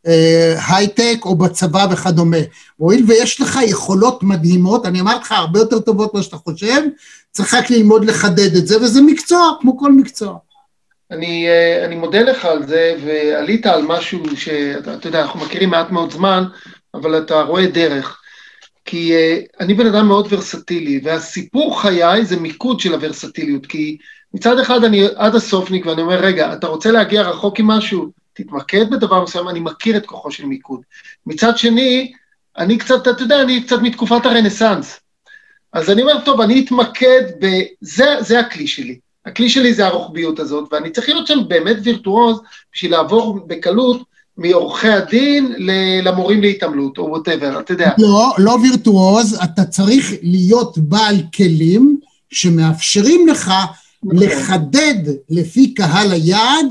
[0.06, 2.36] להייטק או בצבא וכדומה.
[2.76, 6.82] הואיל ויש לך יכולות מדהימות, אני אמרתי לך, הרבה יותר טובות ממה שאתה חושב,
[7.30, 10.38] צריך רק ללמוד לחדד את זה, וזה מקצוע, כמו כל מקצוע.
[11.10, 15.90] אני, אה, אני מודה לך על זה, ועלית על משהו שאתה יודע, אנחנו מכירים מעט
[15.90, 16.44] מאוד זמן,
[16.94, 18.20] אבל אתה רואה דרך.
[18.84, 23.96] כי uh, אני בן אדם מאוד ורסטילי, והסיפור חיי זה מיקוד של הוורסטיליות, כי
[24.34, 28.23] מצד אחד אני עד הסופניק ואני אומר, רגע, אתה רוצה להגיע רחוק עם משהו?
[28.34, 30.80] תתמקד בדבר מסוים, אני מכיר את כוחו של מיקוד.
[31.26, 32.12] מצד שני,
[32.58, 35.00] אני קצת, אתה יודע, אני קצת מתקופת הרנסאנס.
[35.72, 38.98] אז אני אומר, טוב, אני אתמקד בזה, זה הכלי שלי.
[39.26, 42.40] הכלי שלי זה הרוחביות הזאת, ואני צריך להיות שם באמת וירטואוז
[42.74, 44.02] בשביל לעבור בקלות
[44.36, 45.54] מעורכי הדין
[46.02, 47.90] למורים להתעמלות, או ווטאבר, אתה יודע.
[47.98, 51.98] לא, לא וירטואוז, אתה צריך להיות בעל כלים
[52.30, 53.52] שמאפשרים לך
[54.04, 54.22] נכון.
[54.22, 56.66] לחדד לפי קהל היעד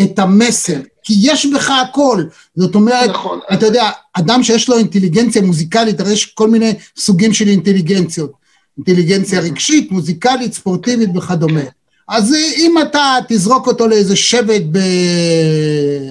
[0.00, 2.24] את המסר, כי יש בך הכל.
[2.56, 3.38] זאת אומרת, נכון.
[3.52, 8.32] אתה יודע, אדם שיש לו אינטליגנציה מוזיקלית, הרי יש כל מיני סוגים של אינטליגנציות.
[8.76, 9.50] אינטליגנציה נכון.
[9.50, 11.60] רגשית, מוזיקלית, ספורטיבית וכדומה.
[12.08, 14.62] אז אם אתה תזרוק אותו לאיזה שבט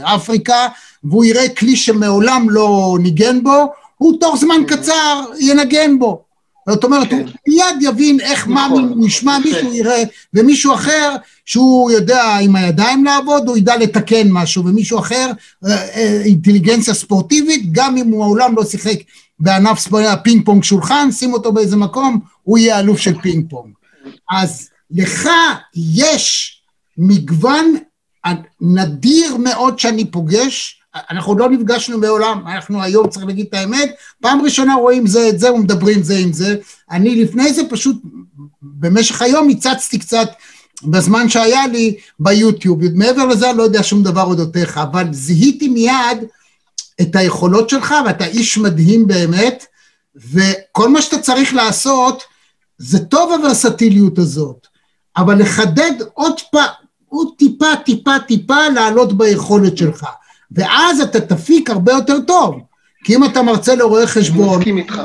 [0.02, 0.68] באפריקה,
[1.04, 4.76] והוא יראה כלי שמעולם לא ניגן בו, הוא תוך זמן כן.
[4.78, 6.24] קצר ינגן בו.
[6.70, 7.18] זאת אומרת, כן.
[7.18, 8.93] הוא מיד יבין איך, מה, נכון.
[8.95, 10.03] הוא ישמע, מישהו יראה,
[10.34, 15.32] ומישהו אחר, שהוא יודע עם הידיים לעבוד, הוא ידע לתקן משהו, ומישהו אחר,
[15.66, 18.97] אה, אה, אינטליגנציה ספורטיבית, גם אם הוא מעולם לא שיחק
[19.39, 19.88] בענף
[20.24, 23.74] פינג פונג שולחן, שים אותו באיזה מקום, הוא יהיה אלוף של פינג פונג.
[24.32, 25.30] אז לך
[25.76, 26.55] יש
[26.97, 27.76] מגוון
[28.61, 34.41] נדיר מאוד שאני פוגש, אנחנו לא נפגשנו מעולם, אנחנו היום צריך להגיד את האמת, פעם
[34.41, 36.56] ראשונה רואים זה את זה ומדברים זה עם זה,
[36.91, 38.02] אני לפני זה פשוט
[38.62, 40.30] במשך היום הצצתי קצת
[40.84, 46.24] בזמן שהיה לי ביוטיוב, מעבר לזה אני לא יודע שום דבר אודותיך, אבל זיהיתי מיד
[47.02, 49.66] את היכולות שלך ואתה איש מדהים באמת,
[50.32, 52.24] וכל מה שאתה צריך לעשות
[52.78, 54.68] זה טוב הוורסטיליות הזאת,
[55.18, 56.70] אבל לחדד עוד פעם,
[57.10, 60.06] עוד טיפה, טיפה, טיפה לעלות ביכולת שלך.
[60.52, 62.62] ואז אתה תפיק הרבה יותר טוב.
[63.04, 64.48] כי אם אתה מרצה לרואה חשבון...
[64.50, 65.02] אני מסכים איתך.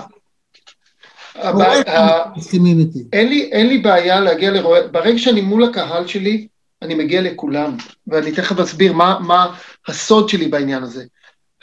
[3.52, 6.46] אין לי בעיה להגיע לרואה, ברגע שאני מול הקהל שלי,
[6.82, 7.76] אני מגיע לכולם,
[8.06, 9.54] ואני תכף אסביר מה, מה
[9.88, 11.04] הסוד שלי בעניין הזה.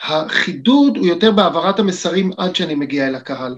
[0.04, 3.56] החידוד הוא יותר בהעברת המסרים עד שאני מגיע אל הקהל.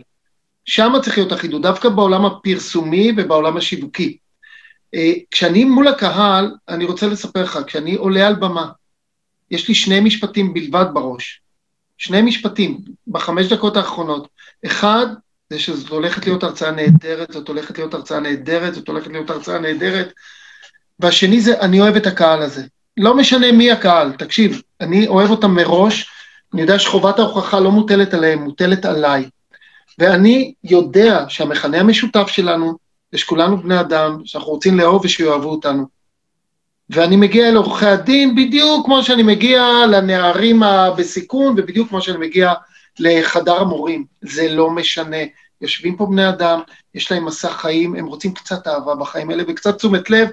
[0.66, 4.18] שם צריך להיות החידוד, דווקא בעולם הפרסומי ובעולם השיווקי.
[4.96, 8.70] אה, כשאני מול הקהל, אני רוצה לספר לך, כשאני עולה על במה,
[9.52, 11.41] יש לי שני משפטים בלבד בראש.
[11.97, 12.78] שני משפטים
[13.08, 14.28] בחמש דקות האחרונות.
[14.66, 15.06] אחד,
[15.50, 19.60] זה שזאת הולכת להיות הרצאה נהדרת, זאת הולכת להיות הרצאה נהדרת, זאת הולכת להיות הרצאה
[19.60, 20.14] נהדרת.
[21.00, 22.64] והשני זה, אני אוהב את הקהל הזה.
[22.97, 26.10] לא משנה מי הקהל, תקשיב, אני אוהב אותם מראש,
[26.54, 29.30] אני יודע שחובת ההוכחה לא מוטלת עליהם, מוטלת עליי.
[30.00, 32.78] ואני יודע שהמכנה המשותף שלנו,
[33.12, 35.99] זה שכולנו בני אדם, שאנחנו רוצים לאהוב ושיאהבו אותנו.
[36.90, 40.62] ואני מגיע אל עורכי הדין בדיוק כמו שאני מגיע לנערים
[40.98, 42.54] בסיכון, ובדיוק כמו שאני מגיע
[43.00, 44.06] לחדר המורים.
[44.22, 45.18] זה לא משנה.
[45.62, 46.60] יושבים פה בני אדם,
[46.96, 50.30] יש להם מסע חיים, הם רוצים קצת אהבה בחיים האלה וקצת תשומת לב,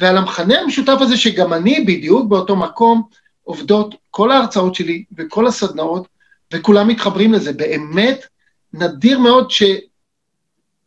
[0.00, 3.02] ועל המכנה המשותף הזה שגם אני בדיוק באותו מקום,
[3.42, 6.08] עובדות כל ההרצאות שלי וכל הסדנאות,
[6.54, 7.52] וכולם מתחברים לזה.
[7.52, 8.26] באמת,
[8.72, 9.62] נדיר מאוד ש,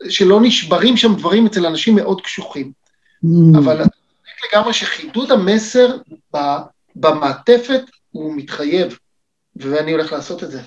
[0.09, 2.71] שלא נשברים שם דברים אצל אנשים מאוד קשוחים.
[3.25, 3.57] Mm.
[3.57, 3.81] אבל
[4.45, 5.97] לגמרי שחידוד המסר
[6.95, 7.81] במעטפת
[8.11, 8.97] הוא מתחייב,
[9.55, 10.61] ואני הולך לעשות את זה.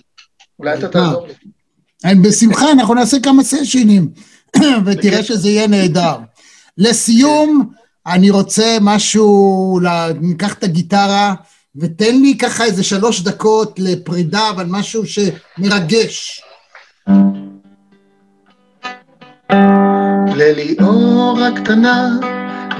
[0.59, 2.14] אולי אתה תעזור לי.
[2.22, 4.11] בשמחה, אנחנו נעשה כמה סשנים,
[4.87, 6.16] ותראה שזה יהיה נהדר.
[6.79, 7.70] לסיום,
[8.07, 9.81] אני רוצה משהו,
[10.20, 11.35] ניקח את הגיטרה,
[11.77, 16.43] ותן לי ככה איזה שלוש דקות לפרידה, אבל משהו שמרגש.
[20.37, 22.18] לליאור הקטנה,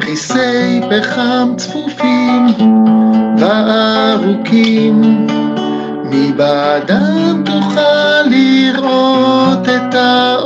[0.01, 2.47] פריסי פחם צפופים
[3.39, 5.27] וארוכים,
[6.05, 10.44] מבעדם תוכל לראות את העולם.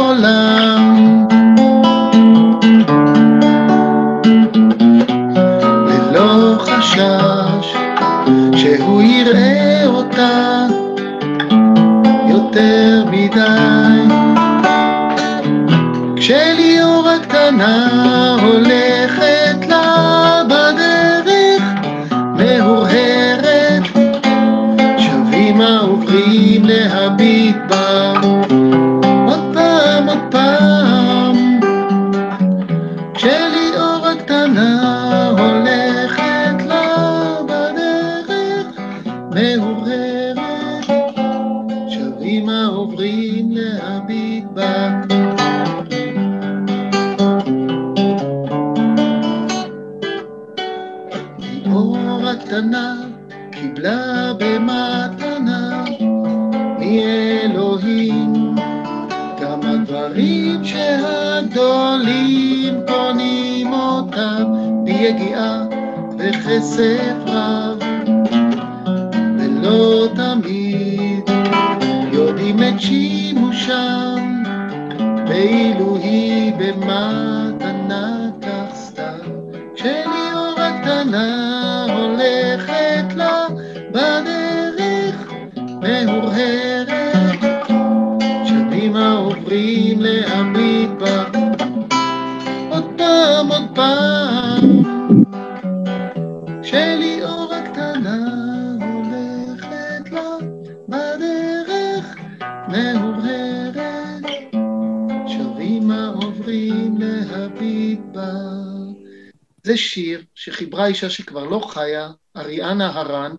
[111.05, 113.35] אישה שכבר לא חיה, אריאנה הרן,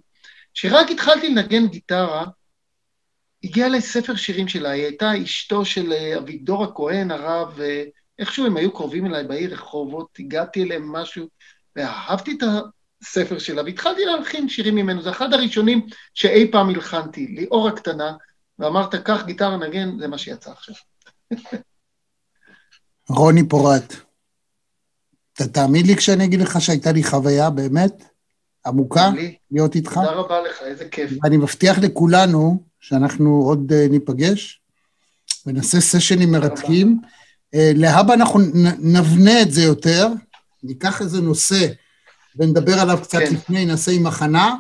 [0.54, 2.26] שרק התחלתי לנגן גיטרה,
[3.44, 8.72] הגיע אליי ספר שירים שלה, היא הייתה אשתו של אבידור הכהן, הרב, ואיכשהו הם היו
[8.72, 11.28] קרובים אליי בעיר רחובות, הגעתי אליהם משהו,
[11.76, 12.44] ואהבתי את
[13.04, 18.14] הספר שלה, והתחלתי להלחין שירים ממנו, זה אחד הראשונים שאי פעם הלחנתי, ליאור הקטנה,
[18.60, 20.76] ואמרת, קח גיטרה נגן, זה מה שיצא עכשיו.
[23.10, 24.09] רוני פורט.
[25.42, 28.04] אתה תאמין לי כשאני אגיד לך שהייתה לי חוויה באמת
[28.66, 29.12] עמוקה
[29.52, 29.94] להיות איתך?
[29.94, 31.12] תודה רבה לך, איזה כיף.
[31.24, 34.62] ואני מבטיח לכולנו שאנחנו עוד uh, ניפגש
[35.46, 37.00] ונעשה סשנים מרתקים.
[37.04, 38.40] Uh, להבא אנחנו
[38.80, 40.08] נבנה את זה יותר,
[40.64, 41.68] ניקח איזה נושא
[42.36, 43.34] ונדבר עליו קצת כן.
[43.34, 44.56] לפני, נעשה עם הכנה,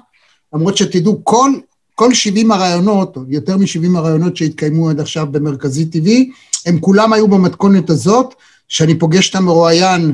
[0.53, 1.51] למרות שתדעו, כל,
[1.95, 6.09] כל 70 הרעיונות, או יותר מ-70 הרעיונות שהתקיימו עד עכשיו במרכזי TV,
[6.65, 8.35] הם כולם היו במתכונת הזאת,
[8.67, 10.13] שאני פוגש את המרואיין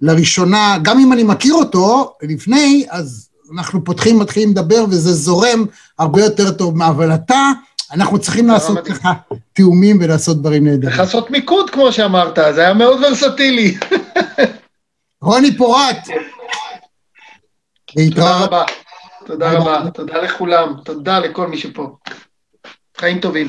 [0.00, 5.64] לראשונה, גם אם אני מכיר אותו לפני, אז אנחנו פותחים, מתחילים לדבר, וזה זורם
[5.98, 6.82] הרבה יותר טוב.
[6.82, 7.50] אבל אתה,
[7.92, 9.12] אנחנו צריכים לעשות ככה
[9.52, 10.82] תיאומים ולעשות דברים נהדרים.
[10.82, 13.76] צריך לעשות מיקוד, כמו שאמרת, זה היה מאוד ורסטילי.
[15.22, 16.08] רוני פורט.
[17.94, 18.64] תודה רבה.
[19.26, 19.90] תודה רבה.
[19.94, 20.74] תודה לכולם.
[20.84, 21.96] תודה לכל מי שפה.
[22.98, 23.48] חיים טובים.